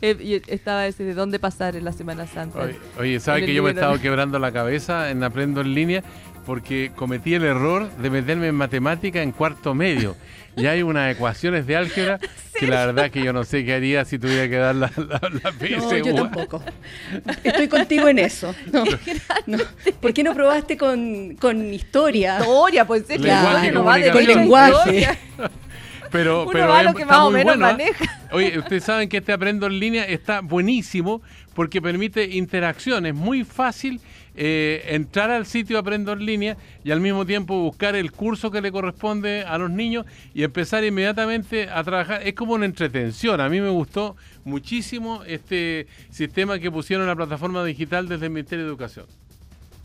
[0.00, 2.60] Eh, y estaba ese de dónde pasar en la Semana Santa.
[2.60, 6.02] Oye, oye, ¿sabes que yo me he estado quebrando la cabeza en Aprendo en línea?
[6.46, 10.16] Porque cometí el error de meterme en matemática en cuarto medio.
[10.56, 12.18] Y hay unas ecuaciones de álgebra
[12.58, 15.20] que la verdad que yo no sé qué haría si tuviera que dar la, la,
[15.42, 16.62] la No, yo tampoco.
[17.42, 18.54] Estoy contigo en eso.
[18.70, 18.84] No,
[19.46, 19.58] no.
[20.00, 22.38] ¿Por qué no probaste con, con historia?
[22.40, 25.08] Historia, pues es que Lenguaje va de a Lenguaje.
[26.10, 27.72] Pero, Uno pero va a es- lo que más o menos bueno, ¿eh?
[27.72, 28.20] maneja.
[28.32, 31.22] Oye, ustedes saben que este Aprendo en línea está buenísimo
[31.54, 33.06] porque permite interacción.
[33.06, 33.98] Es muy fácil
[34.34, 38.60] eh, entrar al sitio Aprendo en línea y al mismo tiempo buscar el curso que
[38.60, 42.26] le corresponde a los niños y empezar inmediatamente a trabajar.
[42.26, 43.40] Es como una entretención.
[43.40, 48.32] A mí me gustó muchísimo este sistema que pusieron en la plataforma digital desde el
[48.32, 49.06] Ministerio de Educación.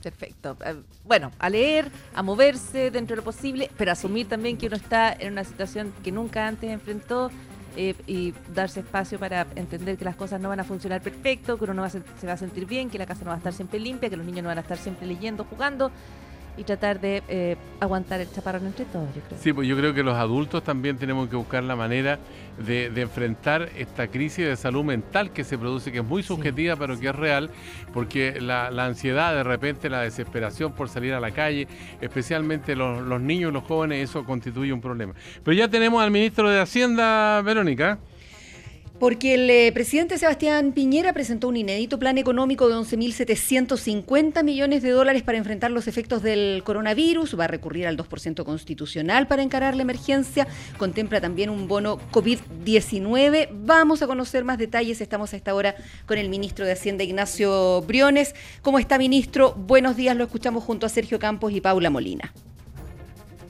[0.01, 0.55] Perfecto.
[0.65, 4.75] Eh, Bueno, a leer, a moverse dentro de lo posible, pero asumir también que uno
[4.75, 7.31] está en una situación que nunca antes enfrentó
[7.75, 11.65] eh, y darse espacio para entender que las cosas no van a funcionar perfecto, que
[11.65, 13.35] uno no va a sen- se va a sentir bien, que la casa no va
[13.35, 15.91] a estar siempre limpia, que los niños no van a estar siempre leyendo, jugando
[16.57, 19.39] y tratar de eh, aguantar el chaparrón entre todos, yo creo.
[19.39, 22.19] Sí, pues yo creo que los adultos también tenemos que buscar la manera
[22.65, 26.29] de, de enfrentar esta crisis de salud mental que se produce, que es muy Sí,
[26.29, 27.51] subjetiva, pero que es real,
[27.93, 31.67] porque la, la ansiedad, de repente la desesperación por salir a la calle,
[32.01, 35.13] especialmente los, los niños y los jóvenes, eso constituye un problema.
[35.43, 37.99] Pero ya tenemos al ministro de Hacienda, Verónica.
[38.99, 44.89] Porque el eh, presidente Sebastián Piñera presentó un inédito plan económico de 11.750 millones de
[44.89, 47.39] dólares para enfrentar los efectos del coronavirus.
[47.39, 50.47] Va a recurrir al 2% constitucional para encarar la emergencia.
[50.79, 53.49] Contempla también un bono COVID-19.
[53.51, 54.99] Vamos a conocer más detalles.
[54.99, 55.75] Estamos a esta hora
[56.07, 58.33] con el ministro de Hacienda, Ignacio Briones.
[58.63, 59.53] ¿Cómo está, ministro?
[59.53, 60.17] Buenos días.
[60.17, 62.33] Lo escuchamos junto a Sergio Campos y Paula Molina.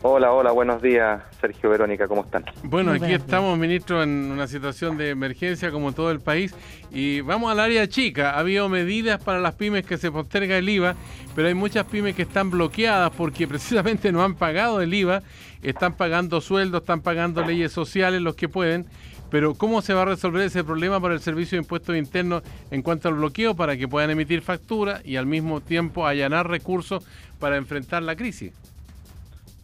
[0.09, 2.45] Hola, hola, buenos días, Sergio Verónica, ¿cómo están?
[2.63, 6.55] Bueno, aquí buenos estamos, ministro, en una situación de emergencia como todo el país
[6.91, 8.31] y vamos al área chica.
[8.31, 10.95] Ha habido medidas para las pymes que se posterga el IVA,
[11.35, 15.23] pero hay muchas pymes que están bloqueadas porque precisamente no han pagado el IVA,
[15.61, 18.85] están pagando sueldos, están pagando leyes sociales, los que pueden.
[19.29, 22.81] Pero ¿cómo se va a resolver ese problema para el Servicio de Impuestos Internos en
[22.81, 27.05] cuanto al bloqueo para que puedan emitir facturas y al mismo tiempo allanar recursos
[27.39, 28.53] para enfrentar la crisis?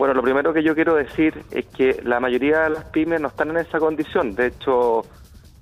[0.04, 3.30] Bueno, lo primero que yo quiero decir es que la mayoría de las pymes no
[3.30, 4.36] están en esa condición.
[4.36, 5.04] De hecho,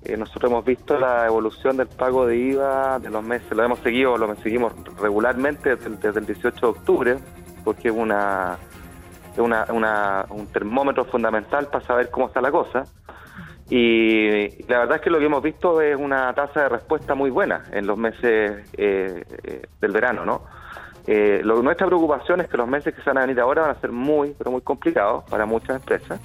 [0.04, 3.78] eh, nosotros hemos visto la evolución del pago de IVA de los meses, lo hemos
[3.78, 7.18] seguido, lo seguimos regularmente desde, el- desde el 18 de octubre,
[7.62, 8.58] porque es una,
[9.36, 12.82] una, una- un termómetro fundamental para saber cómo está la cosa.
[13.70, 17.30] Y la verdad es que lo que hemos visto es una tasa de respuesta muy
[17.30, 20.42] buena en los meses eh, eh, del verano, ¿no?
[21.06, 23.70] Eh, lo, nuestra preocupación es que los meses que se van a venir ahora van
[23.72, 26.20] a ser muy, pero muy complicados para muchas empresas.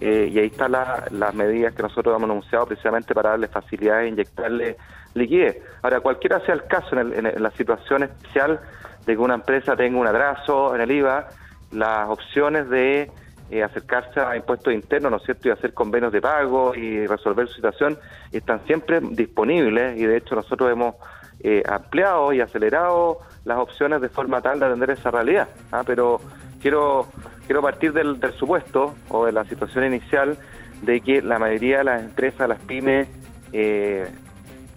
[0.00, 4.06] Eh, y ahí están la- las medidas que nosotros hemos anunciado precisamente para darle facilidades
[4.06, 4.76] e inyectarle
[5.14, 5.58] liquidez.
[5.82, 8.60] Ahora, cualquiera sea el caso, en, el- en la situación especial
[9.06, 11.28] de que una empresa tenga un atraso en el IVA,
[11.72, 13.10] las opciones de
[13.50, 17.54] eh, acercarse a impuestos internos, ¿no cierto?, y hacer convenios de pago y resolver su
[17.54, 17.98] situación
[18.30, 20.94] están siempre disponibles y de hecho nosotros hemos
[21.42, 25.48] eh, ampliado y acelerado las opciones de forma tal de atender esa realidad.
[25.72, 25.82] ¿ah?
[25.86, 26.20] Pero
[26.60, 27.06] quiero,
[27.46, 30.36] quiero partir del, del supuesto o de la situación inicial
[30.82, 33.08] de que la mayoría de las empresas, las pymes,
[33.52, 34.08] eh,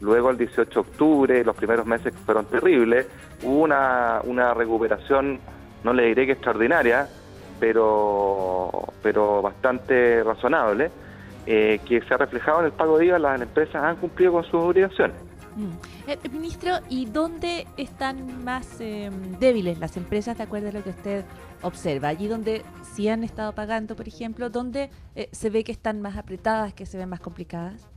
[0.01, 3.07] luego el 18 de octubre, los primeros meses fueron terribles,
[3.43, 5.39] hubo una, una recuperación,
[5.83, 7.07] no le diré que extraordinaria,
[7.59, 8.69] pero,
[9.01, 10.91] pero bastante razonable,
[11.45, 14.43] eh, que se ha reflejado en el pago de IVA, las empresas han cumplido con
[14.43, 15.15] sus obligaciones.
[15.55, 15.92] Mm.
[16.05, 20.89] Eh, ministro, ¿y dónde están más eh, débiles las empresas de acuerdo a lo que
[20.89, 21.23] usted
[21.61, 22.09] observa?
[22.09, 26.17] Allí donde sí han estado pagando, por ejemplo, ¿dónde eh, se ve que están más
[26.17, 27.89] apretadas, que se ven más complicadas?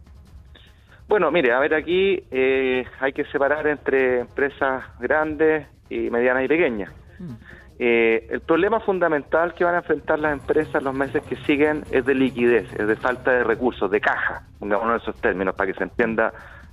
[1.09, 6.49] Bueno, mire, a ver, aquí eh, hay que separar entre empresas grandes y medianas y
[6.49, 6.93] pequeñas.
[7.19, 7.35] Mm.
[7.79, 12.07] Eh, el problema fundamental que van a enfrentar las empresas los meses que siguen es
[12.07, 15.79] de liquidez, es de falta de recursos, de caja, pongamos en esos términos para que
[15.79, 16.33] se entienda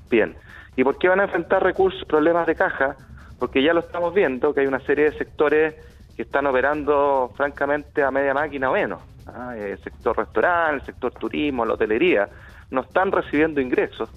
[0.10, 0.36] bien.
[0.76, 2.96] ¿Y por qué van a enfrentar recursos, problemas de caja?
[3.40, 5.76] Porque ya lo estamos viendo, que hay una serie de sectores
[6.16, 9.02] que están operando francamente a media máquina o menos.
[9.28, 9.56] ¿ah?
[9.58, 12.30] El sector restaurante, el sector turismo, la hotelería,
[12.72, 14.10] no están recibiendo ingresos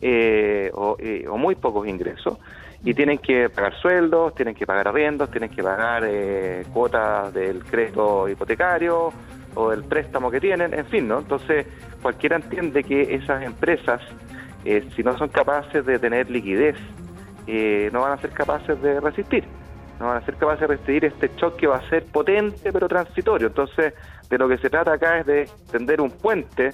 [0.00, 2.38] eh, o, eh, o muy pocos ingresos
[2.84, 7.64] y tienen que pagar sueldos, tienen que pagar arriendos, tienen que pagar eh, cuotas del
[7.64, 9.12] crédito hipotecario
[9.54, 11.18] o del préstamo que tienen, en fin, ¿no?
[11.18, 11.66] Entonces,
[12.02, 14.00] cualquiera entiende que esas empresas,
[14.66, 16.76] eh, si no son capaces de tener liquidez,
[17.46, 19.44] eh, no van a ser capaces de resistir.
[20.00, 22.88] No van a ser capaces de resistir este choque que va a ser potente pero
[22.88, 23.46] transitorio.
[23.46, 23.94] Entonces,
[24.28, 26.72] de lo que se trata acá es de tender un puente,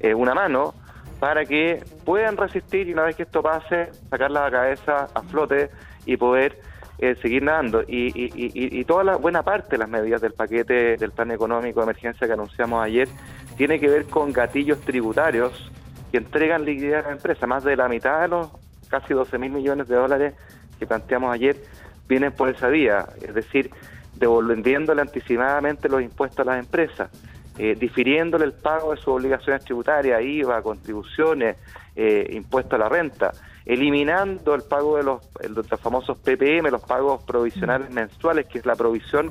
[0.00, 0.72] eh, una mano,
[1.20, 5.70] para que puedan resistir y una vez que esto pase, sacar la cabeza a flote
[6.06, 6.58] y poder
[6.98, 7.82] eh, seguir nadando.
[7.82, 11.30] Y, y, y, y, toda la buena parte de las medidas del paquete del plan
[11.30, 13.08] económico de emergencia que anunciamos ayer
[13.58, 15.70] tiene que ver con gatillos tributarios
[16.16, 17.46] que entregan liquidez a la empresa.
[17.46, 18.48] Más de la mitad de los
[18.88, 20.34] casi 12 mil millones de dólares
[20.78, 21.56] que planteamos ayer
[22.08, 23.70] vienen por esa vía, es decir,
[24.14, 27.10] devolviéndole anticipadamente los impuestos a las empresas
[27.58, 31.56] eh, difiriéndole el pago de sus obligaciones tributarias, IVA, contribuciones,
[31.94, 33.32] eh, impuestos a la renta,
[33.64, 38.66] eliminando el pago de los, de los famosos PPM, los pagos provisionales mensuales, que es
[38.66, 39.30] la provisión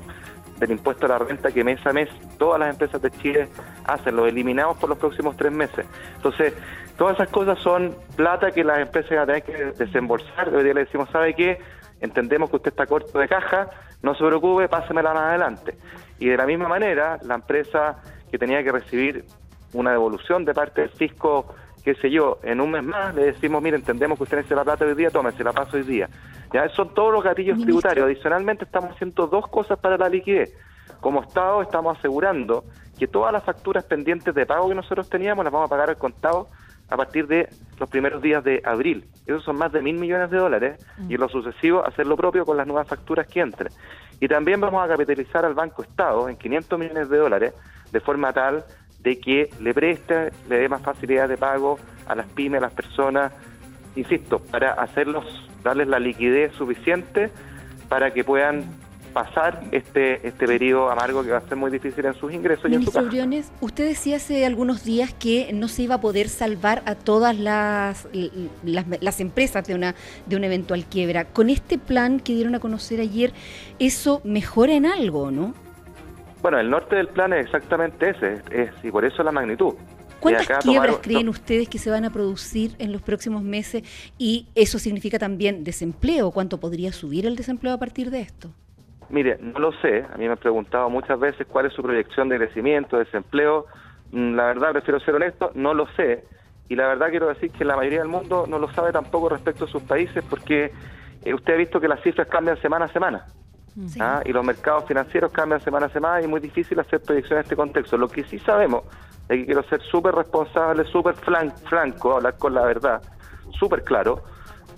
[0.58, 3.48] del impuesto a la renta que mes a mes todas las empresas de Chile
[3.86, 5.86] hacen, lo eliminamos por los próximos tres meses.
[6.16, 6.54] Entonces,
[6.96, 10.54] todas esas cosas son plata que las empresas van a tener que desembolsar.
[10.54, 11.58] Hoy día le decimos, ¿sabe qué?
[12.00, 13.70] Entendemos que usted está corto de caja,
[14.02, 15.74] no se preocupe, pásemela más adelante.
[16.18, 19.24] Y de la misma manera, la empresa que tenía que recibir
[19.72, 21.54] una devolución de parte del fisco,
[21.86, 24.64] qué sé yo, en un mes más, le decimos, mire, entendemos que usted necesita la
[24.64, 26.08] plata hoy día, tómese, la paso hoy día.
[26.52, 27.80] Ya son todos los gatillos Ministro.
[27.80, 28.06] tributarios.
[28.06, 30.52] Adicionalmente estamos haciendo dos cosas para la liquidez.
[31.00, 32.64] Como Estado estamos asegurando
[32.98, 35.96] que todas las facturas pendientes de pago que nosotros teníamos las vamos a pagar al
[35.96, 36.48] contado
[36.88, 39.06] a partir de los primeros días de abril.
[39.24, 42.44] Esos son más de mil millones de dólares y en lo sucesivo hacer lo propio
[42.44, 43.72] con las nuevas facturas que entren.
[44.18, 47.54] Y también vamos a capitalizar al Banco Estado en 500 millones de dólares
[47.92, 48.64] de forma tal
[49.06, 52.72] de que le preste, le dé más facilidad de pago a las pymes, a las
[52.72, 53.32] personas,
[53.94, 55.24] insisto, para hacerlos,
[55.62, 57.30] darles la liquidez suficiente
[57.88, 58.64] para que puedan
[59.12, 62.74] pasar este este periodo amargo que va a ser muy difícil en sus ingresos y
[62.74, 62.90] en su.
[62.90, 67.38] Briones, usted decía hace algunos días que no se iba a poder salvar a todas
[67.38, 68.08] las,
[68.64, 69.94] las, las empresas de una,
[70.26, 71.26] de una eventual quiebra.
[71.26, 73.32] Con este plan que dieron a conocer ayer,
[73.78, 75.54] ¿eso mejora en algo, no?
[76.42, 79.74] Bueno, el norte del plan es exactamente ese, es, y por eso la magnitud.
[80.20, 83.82] ¿Cuántas quiebras creen ustedes que se van a producir en los próximos meses?
[84.18, 86.30] Y eso significa también desempleo.
[86.30, 88.50] ¿Cuánto podría subir el desempleo a partir de esto?
[89.08, 90.04] Mire, no lo sé.
[90.12, 93.66] A mí me han preguntado muchas veces cuál es su proyección de crecimiento, de desempleo.
[94.10, 96.24] Mm, La verdad, prefiero ser honesto, no lo sé.
[96.68, 99.66] Y la verdad quiero decir que la mayoría del mundo no lo sabe tampoco respecto
[99.66, 100.72] a sus países porque
[101.24, 103.26] eh, usted ha visto que las cifras cambian semana a semana.
[103.88, 103.98] Sí.
[104.00, 104.22] ¿ah?
[104.24, 107.44] Y los mercados financieros cambian semana a semana y es muy difícil hacer proyecciones en
[107.44, 107.98] este contexto.
[107.98, 108.84] Lo que sí sabemos,
[109.28, 113.02] es que quiero ser súper responsable, súper franco, hablar con la verdad,
[113.58, 114.22] súper claro,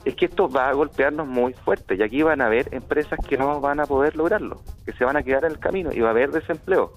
[0.04, 3.36] es que esto va a golpearnos muy fuerte y aquí van a haber empresas que
[3.36, 6.08] no van a poder lograrlo, que se van a quedar en el camino y va
[6.08, 6.92] a haber desempleo.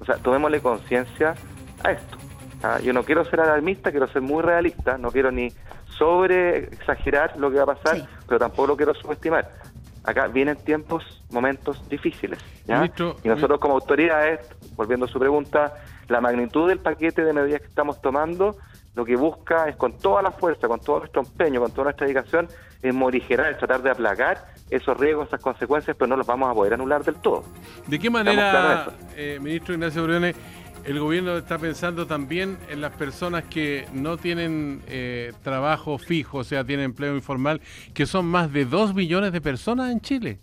[0.00, 1.34] O sea, tomémosle conciencia
[1.84, 2.16] a esto.
[2.62, 2.78] ¿ah?
[2.80, 5.52] Yo no quiero ser alarmista, quiero ser muy realista, no quiero ni
[5.98, 8.04] sobre exagerar lo que va a pasar, Sí.
[8.26, 9.48] pero tampoco lo quiero subestimar.
[10.04, 12.38] Acá vienen tiempos, momentos difíciles.
[12.66, 12.76] ¿ya?
[12.76, 14.40] Ministro, y nosotros como autoridades,
[14.76, 15.74] volviendo a su pregunta,
[16.08, 18.56] la magnitud del paquete de medidas que estamos tomando,
[18.94, 22.06] lo que busca es con toda la fuerza, con todo nuestro empeño, con toda nuestra
[22.06, 22.48] dedicación,
[22.82, 26.54] es morigerar, es tratar de aplacar esos riesgos, esas consecuencias, pero no los vamos a
[26.54, 27.44] poder anular del todo.
[27.86, 28.86] ¿De qué manera,
[29.16, 30.36] eh, ministro Ignacio Briones,
[30.84, 36.44] el gobierno está pensando también en las personas que no tienen eh, trabajo fijo, o
[36.44, 37.60] sea, tienen empleo informal,
[37.94, 40.38] que son más de 2 millones de personas en Chile.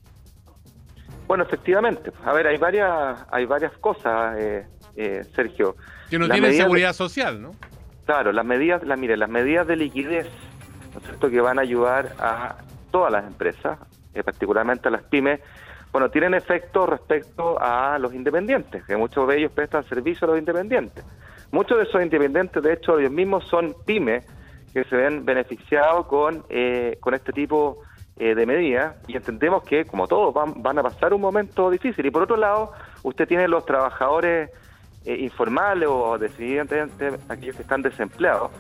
[1.27, 2.11] Bueno, efectivamente.
[2.25, 5.75] A ver, hay varias, hay varias cosas, eh, eh, Sergio.
[6.09, 7.51] Que no tienen seguridad social, ¿no?
[8.05, 10.27] Claro, las medidas, la, mire, las medidas de liquidez,
[10.93, 12.57] ¿no es cierto?, que van a ayudar a
[12.91, 13.77] todas las empresas,
[14.25, 15.39] particularmente a las pymes,
[15.91, 20.39] bueno, tienen efecto respecto a los independientes, que muchos de ellos prestan servicio a los
[20.39, 21.03] independientes.
[21.51, 24.25] Muchos de esos independientes, de hecho, ellos mismos son pymes
[24.73, 27.79] que se ven beneficiados con, eh, con este tipo
[28.17, 32.05] eh, de medidas y entendemos que, como todos, van, a pasar un momento difícil.
[32.05, 32.71] Y por otro lado,
[33.03, 34.49] usted tiene los trabajadores
[35.03, 38.51] eh, informales o decididamente aquellos que están desempleados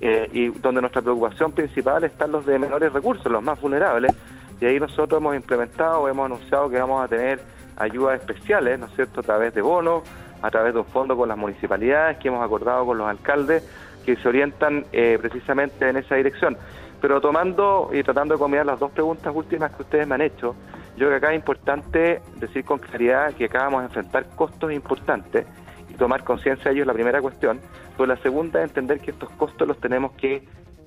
[0.00, 4.14] y donde nuestra preocupación principal están los de menores recursos, los más vulnerables
[4.60, 7.40] y ahí nosotros hemos implementado, hemos anunciado que vamos a tener
[7.76, 10.02] ayudas especiales, ¿no es cierto?, a través de bonos,
[10.42, 13.62] a través de un fondo con las municipalidades que hemos acordado con los alcaldes
[14.04, 16.56] que se orientan eh, precisamente en esa dirección.
[17.00, 20.56] Pero tomando y tratando de combinar las dos preguntas últimas que ustedes me han hecho,
[20.96, 24.72] yo creo que acá es importante decir con claridad que acá vamos a enfrentar costos
[24.72, 25.46] importantes
[25.88, 27.60] y tomar conciencia de ellos es la primera cuestión,
[27.96, 30.42] pero la segunda es entender que estos costos los tenemos que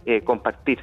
[0.06, 0.80] eh, compartir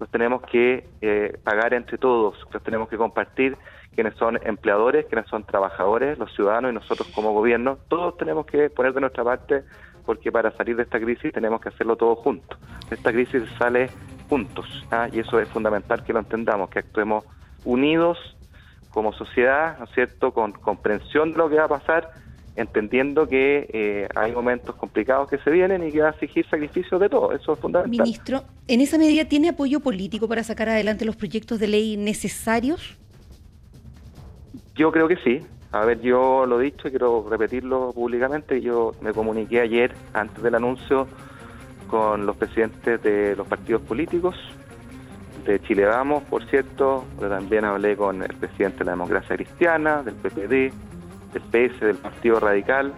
[0.00, 3.56] los tenemos que eh, pagar entre todos, los tenemos que compartir
[3.94, 8.70] quienes son empleadores, quienes son trabajadores, los ciudadanos y nosotros como gobierno, todos tenemos que
[8.70, 9.62] poner de nuestra parte
[10.06, 12.58] porque para salir de esta crisis tenemos que hacerlo todos juntos.
[12.90, 13.90] Esta crisis sale
[14.28, 15.08] juntos ¿ah?
[15.12, 17.24] y eso es fundamental que lo entendamos, que actuemos
[17.64, 18.18] unidos
[18.90, 22.10] como sociedad, ¿no es cierto?, con comprensión de lo que va a pasar
[22.60, 27.00] entendiendo que eh, hay momentos complicados que se vienen y que va a exigir sacrificios
[27.00, 27.32] de todo.
[27.32, 28.04] Eso es fundamental.
[28.04, 32.96] Ministro, ¿en esa medida tiene apoyo político para sacar adelante los proyectos de ley necesarios?
[34.74, 35.40] Yo creo que sí.
[35.72, 38.60] A ver, yo lo he dicho y quiero repetirlo públicamente.
[38.60, 41.06] Yo me comuniqué ayer, antes del anuncio,
[41.88, 44.34] con los presidentes de los partidos políticos,
[45.44, 50.02] de Chile Vamos, por cierto, pero también hablé con el presidente de la democracia cristiana,
[50.02, 50.72] del PPD,
[51.32, 52.92] del PS, del Partido Radical.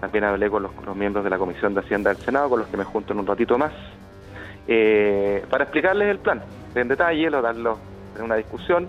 [0.00, 2.76] También hablé con los, miembros de la Comisión de Hacienda del Senado, con los que
[2.76, 3.72] me junto en un ratito más,
[4.68, 6.42] eh, para explicarles el plan
[6.74, 7.78] en detalle, lo, darlo
[8.16, 8.88] en una discusión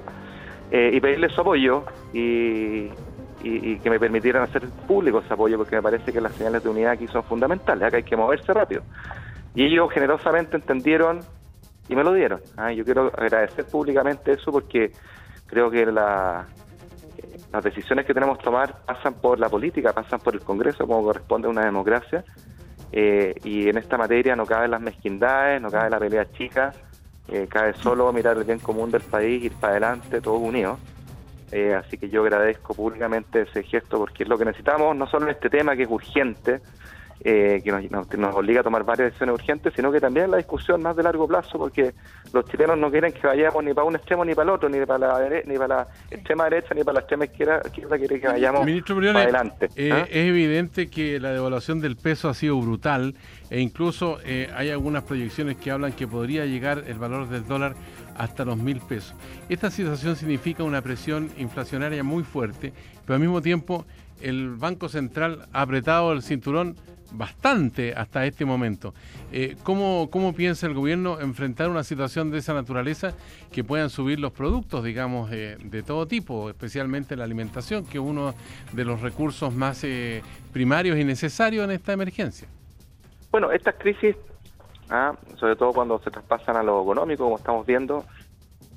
[0.72, 2.90] eh, y pedirles su apoyo y,
[3.40, 6.92] que me permitieran hacer público ese apoyo, porque me parece que las señales de unidad
[6.92, 8.82] aquí son fundamentales, acá hay que moverse rápido.
[9.56, 11.22] Y ellos generosamente entendieron
[11.88, 12.42] y me lo dieron.
[12.58, 14.92] Ah, yo quiero agradecer públicamente eso porque
[15.46, 16.48] creo que la,
[17.58, 21.02] las decisiones que tenemos que tomar pasan por la política, pasan por el Congreso, como
[21.02, 22.24] corresponde a una democracia.
[22.92, 26.72] Eh, y en esta materia no caben las mezquindades, no cabe la pelea chica,
[27.28, 30.78] eh, cabe solo mirar el bien común del país, ir para adelante, todos unidos.
[31.52, 35.26] Eh, así que yo agradezco públicamente ese gesto porque es lo que necesitamos, no solo
[35.26, 36.62] en este tema que es urgente,
[37.22, 40.96] eh, que nos, obliga a tomar varias decisiones urgentes, sino que también la discusión más
[40.96, 41.94] de largo plazo, porque
[42.32, 44.86] los chilenos no quieren que vayamos ni para un extremo ni para el otro, ni
[44.86, 48.66] para la, ni para la extrema derecha ni para la extrema izquierda, quieren que vayamos
[48.66, 49.70] para adelante.
[49.76, 50.08] Eh, ¿ah?
[50.10, 53.16] Es evidente que la devaluación del peso ha sido brutal
[53.50, 57.76] e incluso eh, hay algunas proyecciones que hablan que podría llegar el valor del dólar
[58.16, 59.16] hasta los mil pesos.
[59.50, 62.74] Esta situación significa una presión inflacionaria muy fuerte,
[63.06, 63.86] pero al mismo tiempo
[64.22, 66.76] el Banco Central ha apretado el cinturón
[67.12, 68.94] bastante hasta este momento.
[69.32, 73.14] Eh, ¿cómo, piensa el gobierno enfrentar una situación de esa naturaleza
[73.52, 78.04] que puedan subir los productos, digamos, eh, de todo tipo, especialmente la alimentación, que es
[78.04, 78.34] uno
[78.74, 80.22] de los recursos más eh,
[80.54, 82.48] primarios y necesarios en esta emergencia?
[83.32, 84.16] Bueno, estas crisis,
[84.90, 88.06] ah, sobre todo cuando se traspasan a lo económico, como estamos viendo,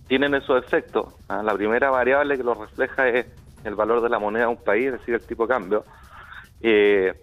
[0.09, 1.15] tienen esos efectos.
[1.29, 3.27] Ah, la primera variable que lo refleja es
[3.65, 5.85] el valor de la moneda de un país, es decir, el tipo de cambio.
[6.61, 7.15] Eh,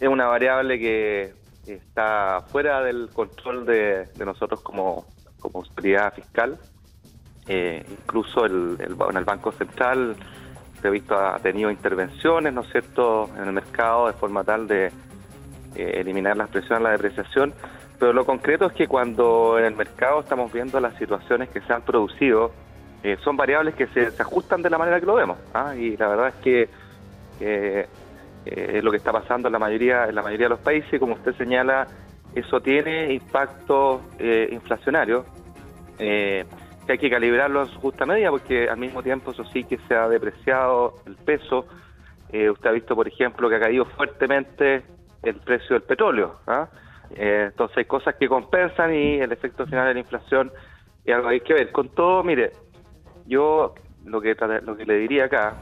[0.00, 1.34] es una variable que
[1.66, 5.06] está fuera del control de, nosotros como,
[5.38, 6.58] como autoridad fiscal.
[7.46, 10.16] Eh, incluso el, en el Banco Central
[10.88, 15.92] visto ha tenido intervenciones, ¿no es cierto?, en el mercado de forma tal de eh,
[15.96, 17.52] eliminar las presiones, la depreciación.
[17.98, 21.72] Pero lo concreto es que cuando en el mercado estamos viendo las situaciones que se
[21.74, 22.52] han producido,
[23.02, 25.36] eh, son variables que se, ajustan de la manera que lo vemos.
[25.52, 25.74] ¿ah?
[25.76, 26.68] Y la verdad es que
[28.46, 30.98] eh, es lo que está pasando en la mayoría en la mayoría de los países.
[30.98, 31.86] Como usted señala
[32.34, 35.24] eso tiene impacto eh, inflacionario
[35.98, 36.44] eh,
[36.86, 39.78] que hay que calibrarlo en su justa medida porque al mismo tiempo eso sí que
[39.88, 41.66] se ha depreciado el peso.
[42.32, 44.84] Usted ha visto por ejemplo que ha caído fuertemente
[45.24, 46.68] el precio del petróleo ¿ah?
[47.10, 50.52] entonces hay cosas que compensan y el efecto final de la inflación
[51.04, 51.72] es algo que hay que ver.
[51.72, 52.52] Con todo mire
[53.26, 53.74] yo
[54.04, 55.56] lo que lo que le diría acá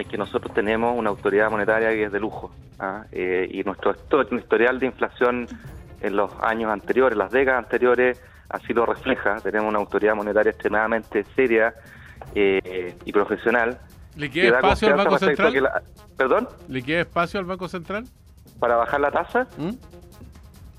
[0.00, 2.52] es que nosotros tenemos una autoridad monetaria que es de lujo.
[2.78, 3.04] ¿ah?
[3.12, 3.94] Eh, y nuestro
[4.38, 5.46] historial de inflación
[6.00, 9.36] en los años anteriores, las décadas anteriores, así lo refleja.
[9.40, 11.74] Tenemos una autoridad monetaria extremadamente seria
[12.34, 13.78] eh, y profesional.
[14.16, 15.70] ¿Le queda espacio al Banco Central?
[16.16, 16.48] ¿Perdón?
[16.68, 18.04] ¿Le queda espacio al Banco Central?
[18.58, 19.46] ¿Para bajar la tasa?
[19.58, 19.70] ¿Mm?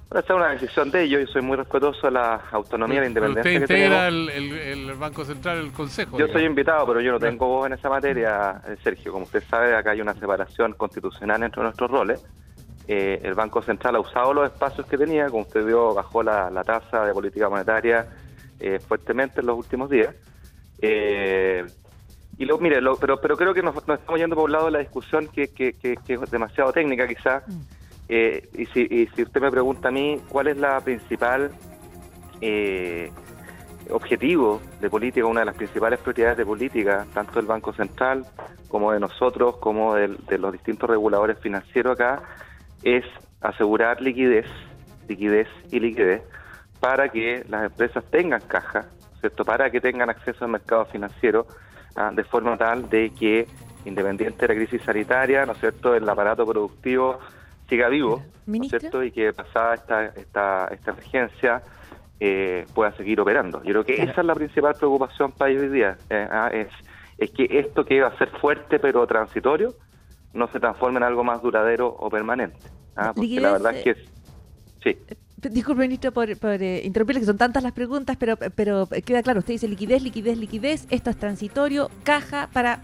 [0.09, 1.21] Esa es una decisión de ellos.
[1.27, 5.25] Yo soy muy respetuoso a la autonomía y la independencia usted integra el, el, Banco
[5.25, 6.17] Central, el Consejo.
[6.17, 9.11] Yo soy invitado, pero yo no tengo voz en esa materia, eh, Sergio.
[9.11, 12.25] Como usted sabe, acá hay una separación constitucional entre nuestros roles.
[12.87, 16.63] Eh, el Banco Central ha usado los espacios que tenía, como usted vio, bajó la,
[16.65, 18.07] tasa de política monetaria
[18.61, 20.15] eh, fuertemente en los últimos días.
[20.81, 24.79] y lo, mire, pero, pero creo que nos, estamos yendo por un lado de la
[24.79, 27.43] discusión que, que, que, es demasiado técnica, quizás.
[27.45, 27.76] Mm.
[28.09, 31.51] Eh, y, si, si usted me pregunta a mí cuál es la principal
[32.41, 33.11] eh,
[33.89, 38.25] objetivo de política, una de las principales prioridades de política, tanto del Banco Central
[38.67, 42.21] como de nosotros, como de, los distintos reguladores financieros acá,
[42.83, 43.05] es
[43.41, 44.45] asegurar liquidez,
[45.07, 46.21] liquidez y liquidez
[46.79, 48.85] para que las empresas tengan caja,
[49.19, 49.45] ¿cierto?
[49.45, 51.47] Para que tengan acceso al mercado financiero
[51.95, 53.47] ah, de forma tal de que,
[53.85, 57.19] independiente de la crisis sanitaria, ¿no es cierto?, el aparato productivo
[57.67, 59.03] siga vivo, ¿no es cierto?
[59.03, 61.61] Y que pasada esta, esta, esta emergencia
[62.19, 63.63] eh, pueda seguir operando.
[63.63, 66.67] Yo creo que esa es la principal preocupación para hoy día, eh, ah, es,
[67.17, 69.75] es que esto que va a ser fuerte pero transitorio
[70.33, 72.59] no se transforme en algo más duradero o permanente.
[72.95, 73.11] ¿ah?
[73.15, 73.95] Porque la verdad es que...
[74.83, 74.97] Sí.
[75.07, 79.39] Eh, disculpe, ministro, por, por interrumpirle, que son tantas las preguntas, pero, pero queda claro,
[79.39, 82.81] usted dice liquidez, liquidez, liquidez, esto es transitorio, caja para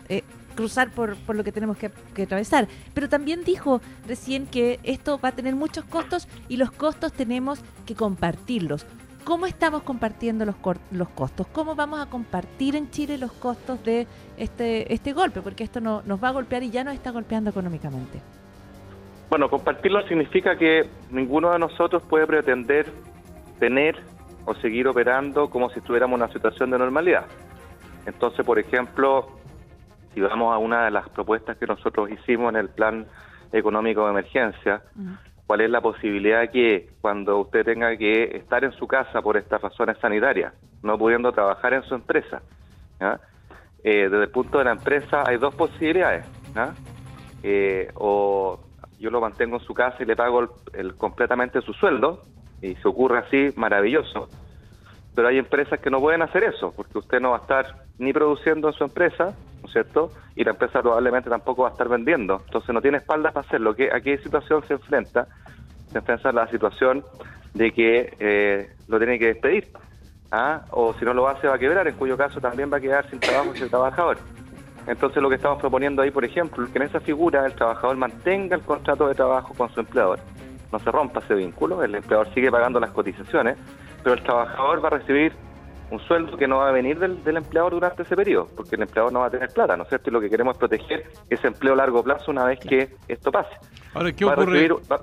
[0.53, 1.91] cruzar por, por lo que tenemos que,
[2.21, 2.67] atravesar.
[2.93, 7.59] Pero también dijo recién que esto va a tener muchos costos y los costos tenemos
[7.85, 8.85] que compartirlos.
[9.23, 10.55] ¿Cómo estamos compartiendo los,
[10.91, 11.47] los costos?
[11.47, 14.05] ¿Cómo vamos a compartir en Chile los costos de
[14.37, 15.41] este, este golpe?
[15.41, 18.19] Porque esto no, nos va a golpear y ya nos está golpeando económicamente.
[19.29, 22.85] Bueno, compartirlo significa que ninguno de nosotros puede pretender
[23.59, 23.97] tener
[24.45, 27.25] o seguir operando como si estuviéramos en una situación de normalidad.
[28.05, 29.29] Entonces, por ejemplo,
[30.13, 33.05] si vamos a una de las propuestas que nosotros hicimos en el plan
[33.51, 34.81] económico de emergencia,
[35.45, 39.61] cuál es la posibilidad que cuando usted tenga que estar en su casa por estas
[39.61, 42.41] razones sanitarias, no pudiendo trabajar en su empresa,
[43.83, 46.25] eh, desde el punto de la empresa hay dos posibilidades,
[47.43, 48.59] eh, o
[48.99, 52.23] yo lo mantengo en su casa y le pago el, completamente su sueldo,
[52.61, 54.29] y se ocurre así, maravilloso,
[55.13, 58.13] pero hay empresas que no pueden hacer eso, porque usted no va a estar ni
[58.13, 60.11] produciendo en su empresa, ¿no es cierto?
[60.35, 62.41] Y la empresa probablemente tampoco va a estar vendiendo.
[62.45, 63.71] Entonces no tiene espaldas para hacerlo.
[63.71, 65.27] ¿A qué situación se enfrenta?
[65.91, 67.03] Se enfrenta a la situación
[67.53, 69.67] de que eh, lo tiene que despedir.
[70.31, 70.65] ¿ah?
[70.71, 73.09] O si no lo hace va a quebrar, en cuyo caso también va a quedar
[73.09, 74.17] sin trabajo ese trabajador.
[74.87, 78.55] Entonces lo que estamos proponiendo ahí, por ejemplo, que en esa figura el trabajador mantenga
[78.55, 80.19] el contrato de trabajo con su empleador.
[80.71, 83.57] No se rompa ese vínculo, el empleador sigue pagando las cotizaciones,
[84.03, 85.31] pero el trabajador va a recibir
[85.91, 89.11] un sueldo que no va a venir del, empleador durante ese periodo, porque el empleador
[89.11, 90.09] no va a tener plata, ¿no es cierto?
[90.09, 93.31] Y lo que queremos es proteger ese empleo a largo plazo una vez que esto
[93.31, 93.55] pase.
[93.93, 95.01] Ahora, ¿qué va A recibir, va,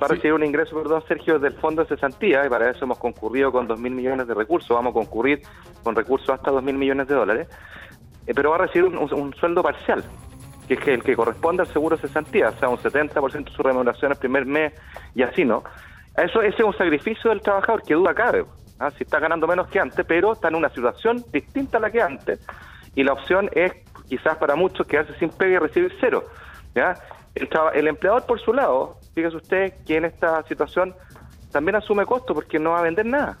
[0.00, 3.50] a recibir un ingreso, perdón, Sergio, del Fondo de Cesantía, y para eso hemos concurrido
[3.50, 5.42] con 2.000 millones de recursos, vamos a concurrir
[5.82, 7.48] con recursos hasta 2.000 millones de dólares,
[8.26, 10.04] eh, pero va a recibir un, sueldo parcial,
[10.68, 13.62] que es el que corresponde al seguro de cesantía, o sea, un 70% de su
[13.62, 14.72] remuneración el primer mes
[15.14, 15.64] y así, ¿no?
[16.16, 18.44] Eso, ese es un sacrificio del trabajador que duda cabe.
[18.80, 18.90] ¿Ah?
[18.90, 22.02] si está ganando menos que antes, pero está en una situación distinta a la que
[22.02, 22.40] antes.
[22.96, 23.72] Y la opción es,
[24.08, 26.24] quizás para muchos, quedarse sin pega y recibir cero.
[26.74, 26.94] ¿ya?
[27.34, 30.94] El, el empleador, por su lado, fíjese usted que en esta situación
[31.52, 33.38] también asume costo porque no va a vender nada,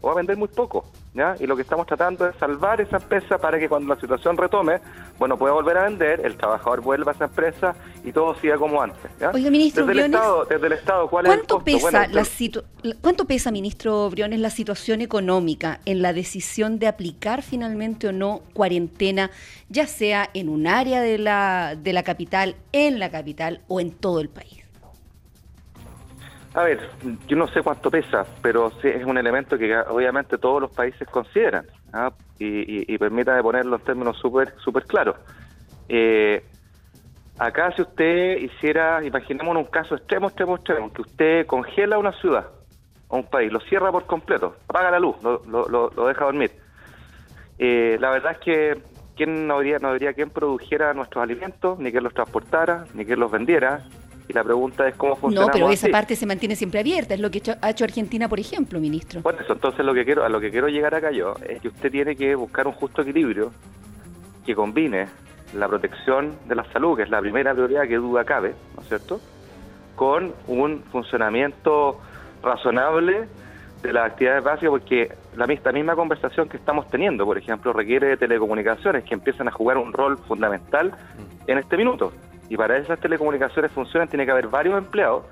[0.00, 0.84] o va a vender muy poco.
[1.12, 4.80] Y lo que estamos tratando es salvar esa empresa para que cuando la situación retome,
[5.18, 8.80] bueno, pueda volver a vender, el trabajador vuelva a esa empresa y todo siga como
[8.80, 9.10] antes.
[9.34, 13.24] Oiga, ministro desde, el Estado, desde el Estado, ¿cuál ¿cuánto es el Pesa la ¿Cuánto
[13.24, 19.30] pesa, ministro Briones, la situación económica en la decisión de aplicar finalmente o no cuarentena,
[19.68, 23.90] ya sea en un área de la, de la capital, en la capital o en
[23.90, 24.59] todo el país?
[26.54, 26.80] A ver,
[27.28, 31.06] yo no sé cuánto pesa, pero sí es un elemento que obviamente todos los países
[31.08, 32.10] consideran ¿ah?
[32.40, 35.16] y, y, permítame ponerlo en términos súper super claros.
[35.88, 36.44] Eh,
[37.38, 42.46] acá si usted hiciera, imaginemos un caso extremo, extremo, extremo, que usted congela una ciudad
[43.06, 46.50] o un país, lo cierra por completo, apaga la luz, lo, lo, deja dormir.
[47.58, 48.82] Eh, la verdad es que
[49.14, 53.20] quién no habría, no habría quien produjera nuestros alimentos, ni quien los transportara, ni quien
[53.20, 53.84] los vendiera,
[54.30, 55.46] y la pregunta es cómo funciona.
[55.46, 58.38] No, pero esa parte se mantiene siempre abierta, es lo que ha hecho Argentina, por
[58.38, 59.22] ejemplo, ministro.
[59.22, 61.68] Bueno, eso, entonces lo que quiero, a lo que quiero llegar acá yo es que
[61.68, 63.52] usted tiene que buscar un justo equilibrio
[64.46, 65.08] que combine
[65.54, 68.88] la protección de la salud, que es la primera prioridad que duda cabe, ¿no es
[68.88, 69.20] cierto?,
[69.96, 71.98] con un funcionamiento
[72.40, 73.26] razonable
[73.82, 78.06] de las actividades básicas, porque la misma, misma conversación que estamos teniendo, por ejemplo, requiere
[78.06, 80.94] de telecomunicaciones que empiezan a jugar un rol fundamental
[81.48, 82.12] en este minuto.
[82.50, 85.24] Y para esas telecomunicaciones funcionen tiene que haber varios empleados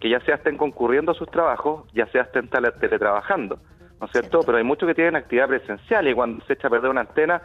[0.00, 3.58] que ya sea estén concurriendo a sus trabajos, ya sea estén teletrabajando,
[4.00, 4.40] ¿no es cierto?
[4.46, 7.42] Pero hay muchos que tienen actividad presencial y cuando se echa a perder una antena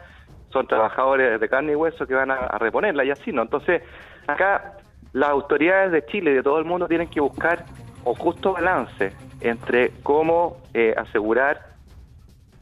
[0.50, 3.42] son trabajadores de carne y hueso que van a, a reponerla y así, ¿no?
[3.42, 3.82] Entonces,
[4.26, 4.78] acá
[5.12, 7.64] las autoridades de Chile y de todo el mundo tienen que buscar
[8.04, 11.60] un justo balance entre cómo eh, asegurar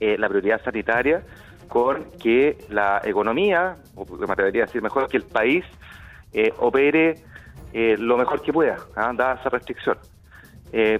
[0.00, 1.22] eh, la prioridad sanitaria
[1.68, 5.64] con que la economía, o me atrevería a decir mejor, que el país
[6.32, 7.22] eh, opere
[7.72, 9.12] lo mejor que pueda, ¿ah?
[9.14, 9.98] dada esa restricción.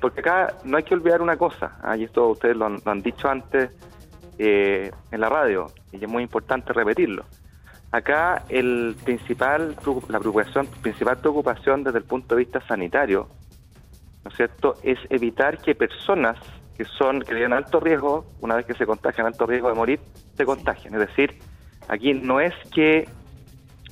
[0.01, 1.97] porque acá no hay que olvidar una cosa, ¿ah?
[1.97, 3.71] y esto ustedes lo han, dicho antes
[4.39, 7.25] en la radio, y es muy importante repetirlo.
[7.93, 9.75] Acá el principal,
[10.09, 13.29] la preocupación, principal preocupación desde el punto de vista sanitario
[14.27, 16.37] ¿no es cierto?, es evitar que personas
[16.77, 20.01] que son que tienen alto riesgo, una vez que se contagian, alto riesgo de morir,
[20.37, 20.95] se contagien.
[20.95, 21.39] Es decir,
[21.87, 23.09] aquí no es que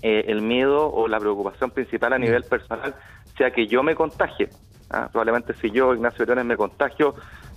[0.07, 2.94] eh, el miedo o la preocupación principal a nivel personal
[3.38, 4.50] sea que yo me contagie.
[4.90, 5.09] ¿ah?
[5.11, 7.14] Probablemente si yo, Ignacio Briones, me contagio,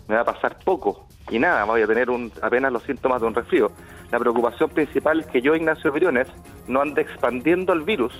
[0.07, 3.27] me va a pasar poco y nada, voy a tener un, apenas los síntomas de
[3.27, 3.69] un resfrío.
[4.13, 6.29] La preocupación principal es que yo, Ignacio Briones,
[6.69, 8.13] no ande expandiendo el virus,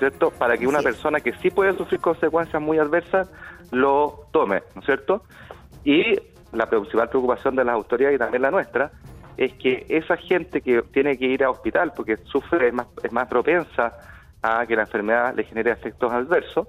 [0.00, 0.32] ¿cierto?
[0.32, 3.30] Para que una persona que sí puede sufrir consecuencias muy adversas
[3.70, 5.22] lo tome, ¿no es cierto?
[5.84, 6.18] Y
[6.52, 8.90] la principal preocupación de las autoridades y también la nuestra
[9.36, 13.12] es que esa gente que tiene que ir a hospital porque sufre es más, es
[13.12, 13.94] más propensa
[14.42, 16.68] a que la enfermedad le genere efectos adversos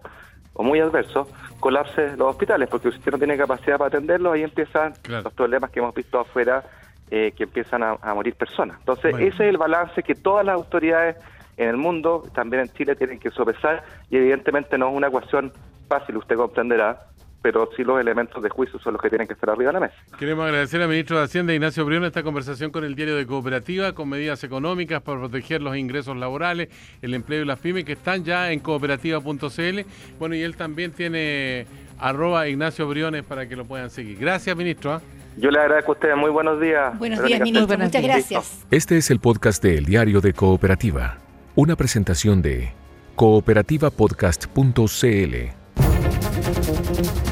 [0.54, 1.28] o muy adversos,
[1.60, 5.80] colapse los hospitales, porque usted no tiene capacidad para atenderlos, ahí empiezan los problemas que
[5.80, 6.64] hemos visto afuera,
[7.12, 8.80] eh, que empiezan a, morir personas.
[8.80, 11.16] Entonces, ese es el balance que todas las autoridades
[11.58, 15.54] en el mundo, también en Chile, tienen que sopesar y evidentemente no es una ecuación
[15.88, 17.04] fácil, usted comprenderá,
[17.42, 19.80] pero sí los elementos de juicio son los que tienen que estar arriba de la
[19.80, 19.96] mesa.
[20.18, 23.94] Queremos agradecer al ministro de Hacienda, Ignacio Brión, esta conversación con el diario de Cooperativa,
[23.94, 26.70] con medidas económicas para proteger los ingresos laborales,
[27.02, 29.80] el empleo y las pymes que están ya en cooperativa.cl.
[30.20, 31.66] Bueno, y él también tiene
[32.00, 34.18] arroba Ignacio Briones para que lo puedan seguir.
[34.20, 34.94] Gracias, ministro.
[34.94, 35.02] ¿ah?
[35.38, 36.18] Yo le agradezco a ustedes.
[36.18, 36.98] Muy buenos días.
[36.98, 37.78] Buenos días, ministro.
[37.78, 38.66] Muchas gracias.
[38.72, 41.18] Este es el podcast de El Diario de Cooperativa,
[41.56, 42.74] una presentación de
[43.16, 45.67] cooperativapodcast.cl.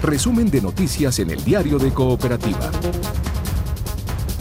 [0.01, 2.71] Resumen de noticias en el diario de Cooperativa.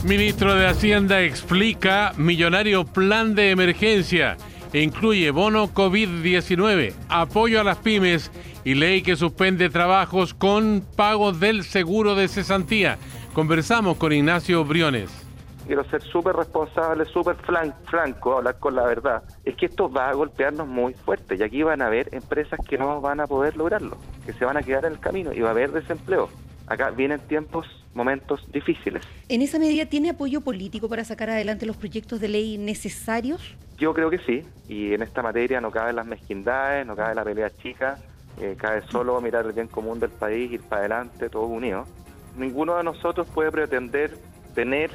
[0.04, 4.36] Ministro de Hacienda explica millonario plan de emergencia.
[4.72, 8.30] Incluye bono COVID-19, apoyo a las pymes
[8.64, 12.98] y ley que suspende trabajos con pagos del seguro de cesantía.
[13.32, 15.23] Conversamos con Ignacio Briones
[15.66, 20.12] quiero ser súper responsable, súper franco, hablar con la verdad, es que esto va a
[20.14, 23.96] golpearnos muy fuerte y aquí van a haber empresas que no van a poder lograrlo,
[24.24, 26.28] que se van a quedar en el camino y va a haber desempleo.
[26.66, 29.06] Acá vienen tiempos, momentos difíciles.
[29.28, 33.54] ¿En esa medida tiene apoyo político para sacar adelante los proyectos de ley necesarios?
[33.76, 37.24] Yo creo que sí, y en esta materia no caben las mezquindades, no cabe la
[37.24, 37.98] pelea chica,
[38.40, 41.88] eh, cabe solo mirar el bien común del país, ir para adelante, todos unidos.
[42.36, 44.16] Ninguno de nosotros puede pretender
[44.54, 44.90] tener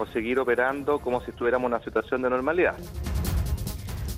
[0.00, 2.74] o seguir operando como si estuviéramos en una situación de normalidad.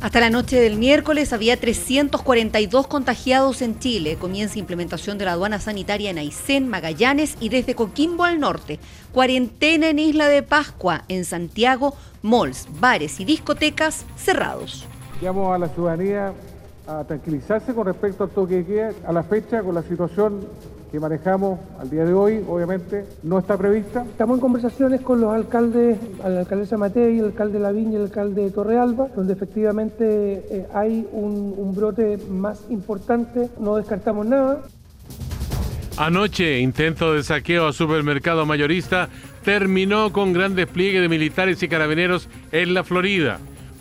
[0.01, 4.17] Hasta la noche del miércoles había 342 contagiados en Chile.
[4.17, 8.81] Comienza implementación de la aduana sanitaria en Aysén, Magallanes y desde Coquimbo al norte.
[9.13, 14.89] Cuarentena en Isla de Pascua, en Santiago, malls, bares y discotecas cerrados.
[15.21, 16.33] Llamo a la ciudadanía
[16.89, 20.49] a tranquilizarse con respecto al toque de queda, a la fecha, con la situación
[20.93, 24.03] que manejamos al día de hoy, obviamente, no está prevista.
[24.03, 28.43] Estamos en conversaciones con los alcaldes, la alcaldesa Matei, el alcalde Lavín y el alcalde
[28.43, 30.05] de Torrealba, donde efectivamente
[30.51, 34.65] eh, hay un, un brote más importante, no descartamos nada.
[35.97, 39.09] Anoche, intento de saqueo a supermercado mayorista
[39.45, 43.39] terminó con gran despliegue de militares y carabineros en la Florida.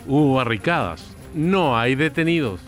[0.08, 2.60] Hubo barricadas, no hay detenidos.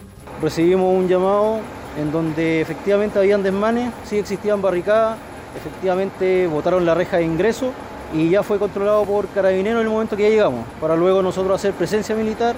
[0.43, 1.61] Recibimos un llamado
[1.99, 5.19] en donde efectivamente habían desmanes, sí existían barricadas,
[5.57, 7.73] efectivamente votaron la reja de ingreso
[8.13, 11.55] y ya fue controlado por carabineros en el momento que ya llegamos, para luego nosotros
[11.55, 12.57] hacer presencia militar.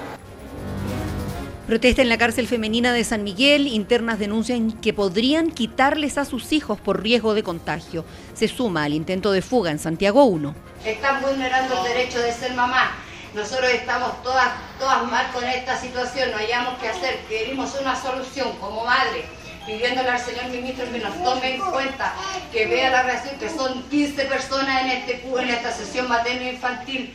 [1.66, 6.53] Protesta en la cárcel femenina de San Miguel, internas denuncian que podrían quitarles a sus
[6.53, 8.05] hijos por riesgo de contagio.
[8.34, 10.55] Se suma al intento de fuga en Santiago 1.
[10.84, 12.93] Están vulnerando el derecho de ser mamá
[13.37, 18.49] nosotros estamos todas, todas mal con esta situación, no hayamos que hacer, queremos una solución
[18.59, 19.24] como madre,
[19.66, 22.14] pidiéndole al señor ministro que nos tome en cuenta,
[22.51, 27.14] que vea la reacción, que son 15 personas en, este, en esta sesión materno-infantil.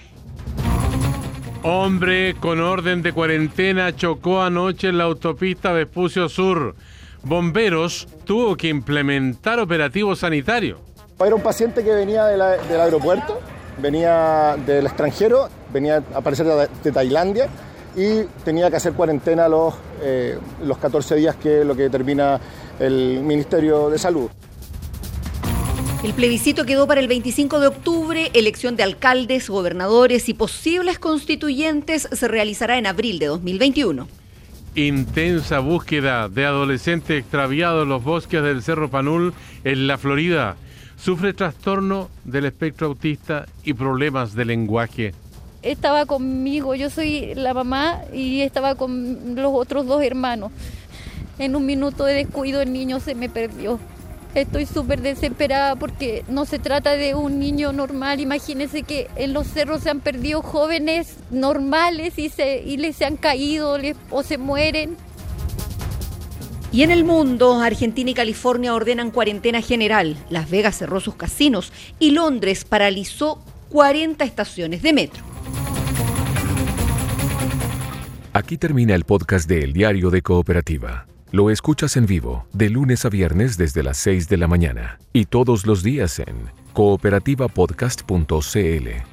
[1.63, 6.75] Hombre con orden de cuarentena chocó anoche en la autopista Vespucio Sur.
[7.23, 10.79] Bomberos tuvo que implementar operativo sanitario.
[11.19, 13.39] Era un paciente que venía del aeropuerto,
[13.77, 17.47] venía del extranjero, venía a parecer de, Tailandia
[17.95, 22.39] y tenía que hacer cuarentena los, eh, los 14 días que es lo que determina
[22.79, 24.29] el Ministerio de Salud.
[26.03, 28.31] El plebiscito quedó para el 25 de octubre.
[28.33, 34.07] Elección de alcaldes, gobernadores y posibles constituyentes se realizará en abril de 2021.
[34.73, 40.55] Intensa búsqueda de adolescentes extraviados en los bosques del Cerro Panul en la Florida.
[40.97, 45.13] Sufre trastorno del espectro autista y problemas de lenguaje.
[45.61, 50.51] Estaba conmigo, yo soy la mamá y estaba con los otros dos hermanos.
[51.37, 53.79] En un minuto de descuido el niño se me perdió.
[54.33, 58.19] Estoy súper desesperada porque no se trata de un niño normal.
[58.21, 63.05] Imagínense que en los cerros se han perdido jóvenes normales y, se, y les se
[63.05, 63.77] han caído
[64.09, 64.97] o se mueren.
[66.71, 70.17] Y en el mundo, Argentina y California ordenan cuarentena general.
[70.29, 75.30] Las Vegas cerró sus casinos y Londres paralizó 40 estaciones de metro.
[78.33, 81.05] Aquí termina el podcast de El Diario de Cooperativa.
[81.31, 85.25] Lo escuchas en vivo de lunes a viernes desde las 6 de la mañana y
[85.25, 89.10] todos los días en cooperativapodcast.cl.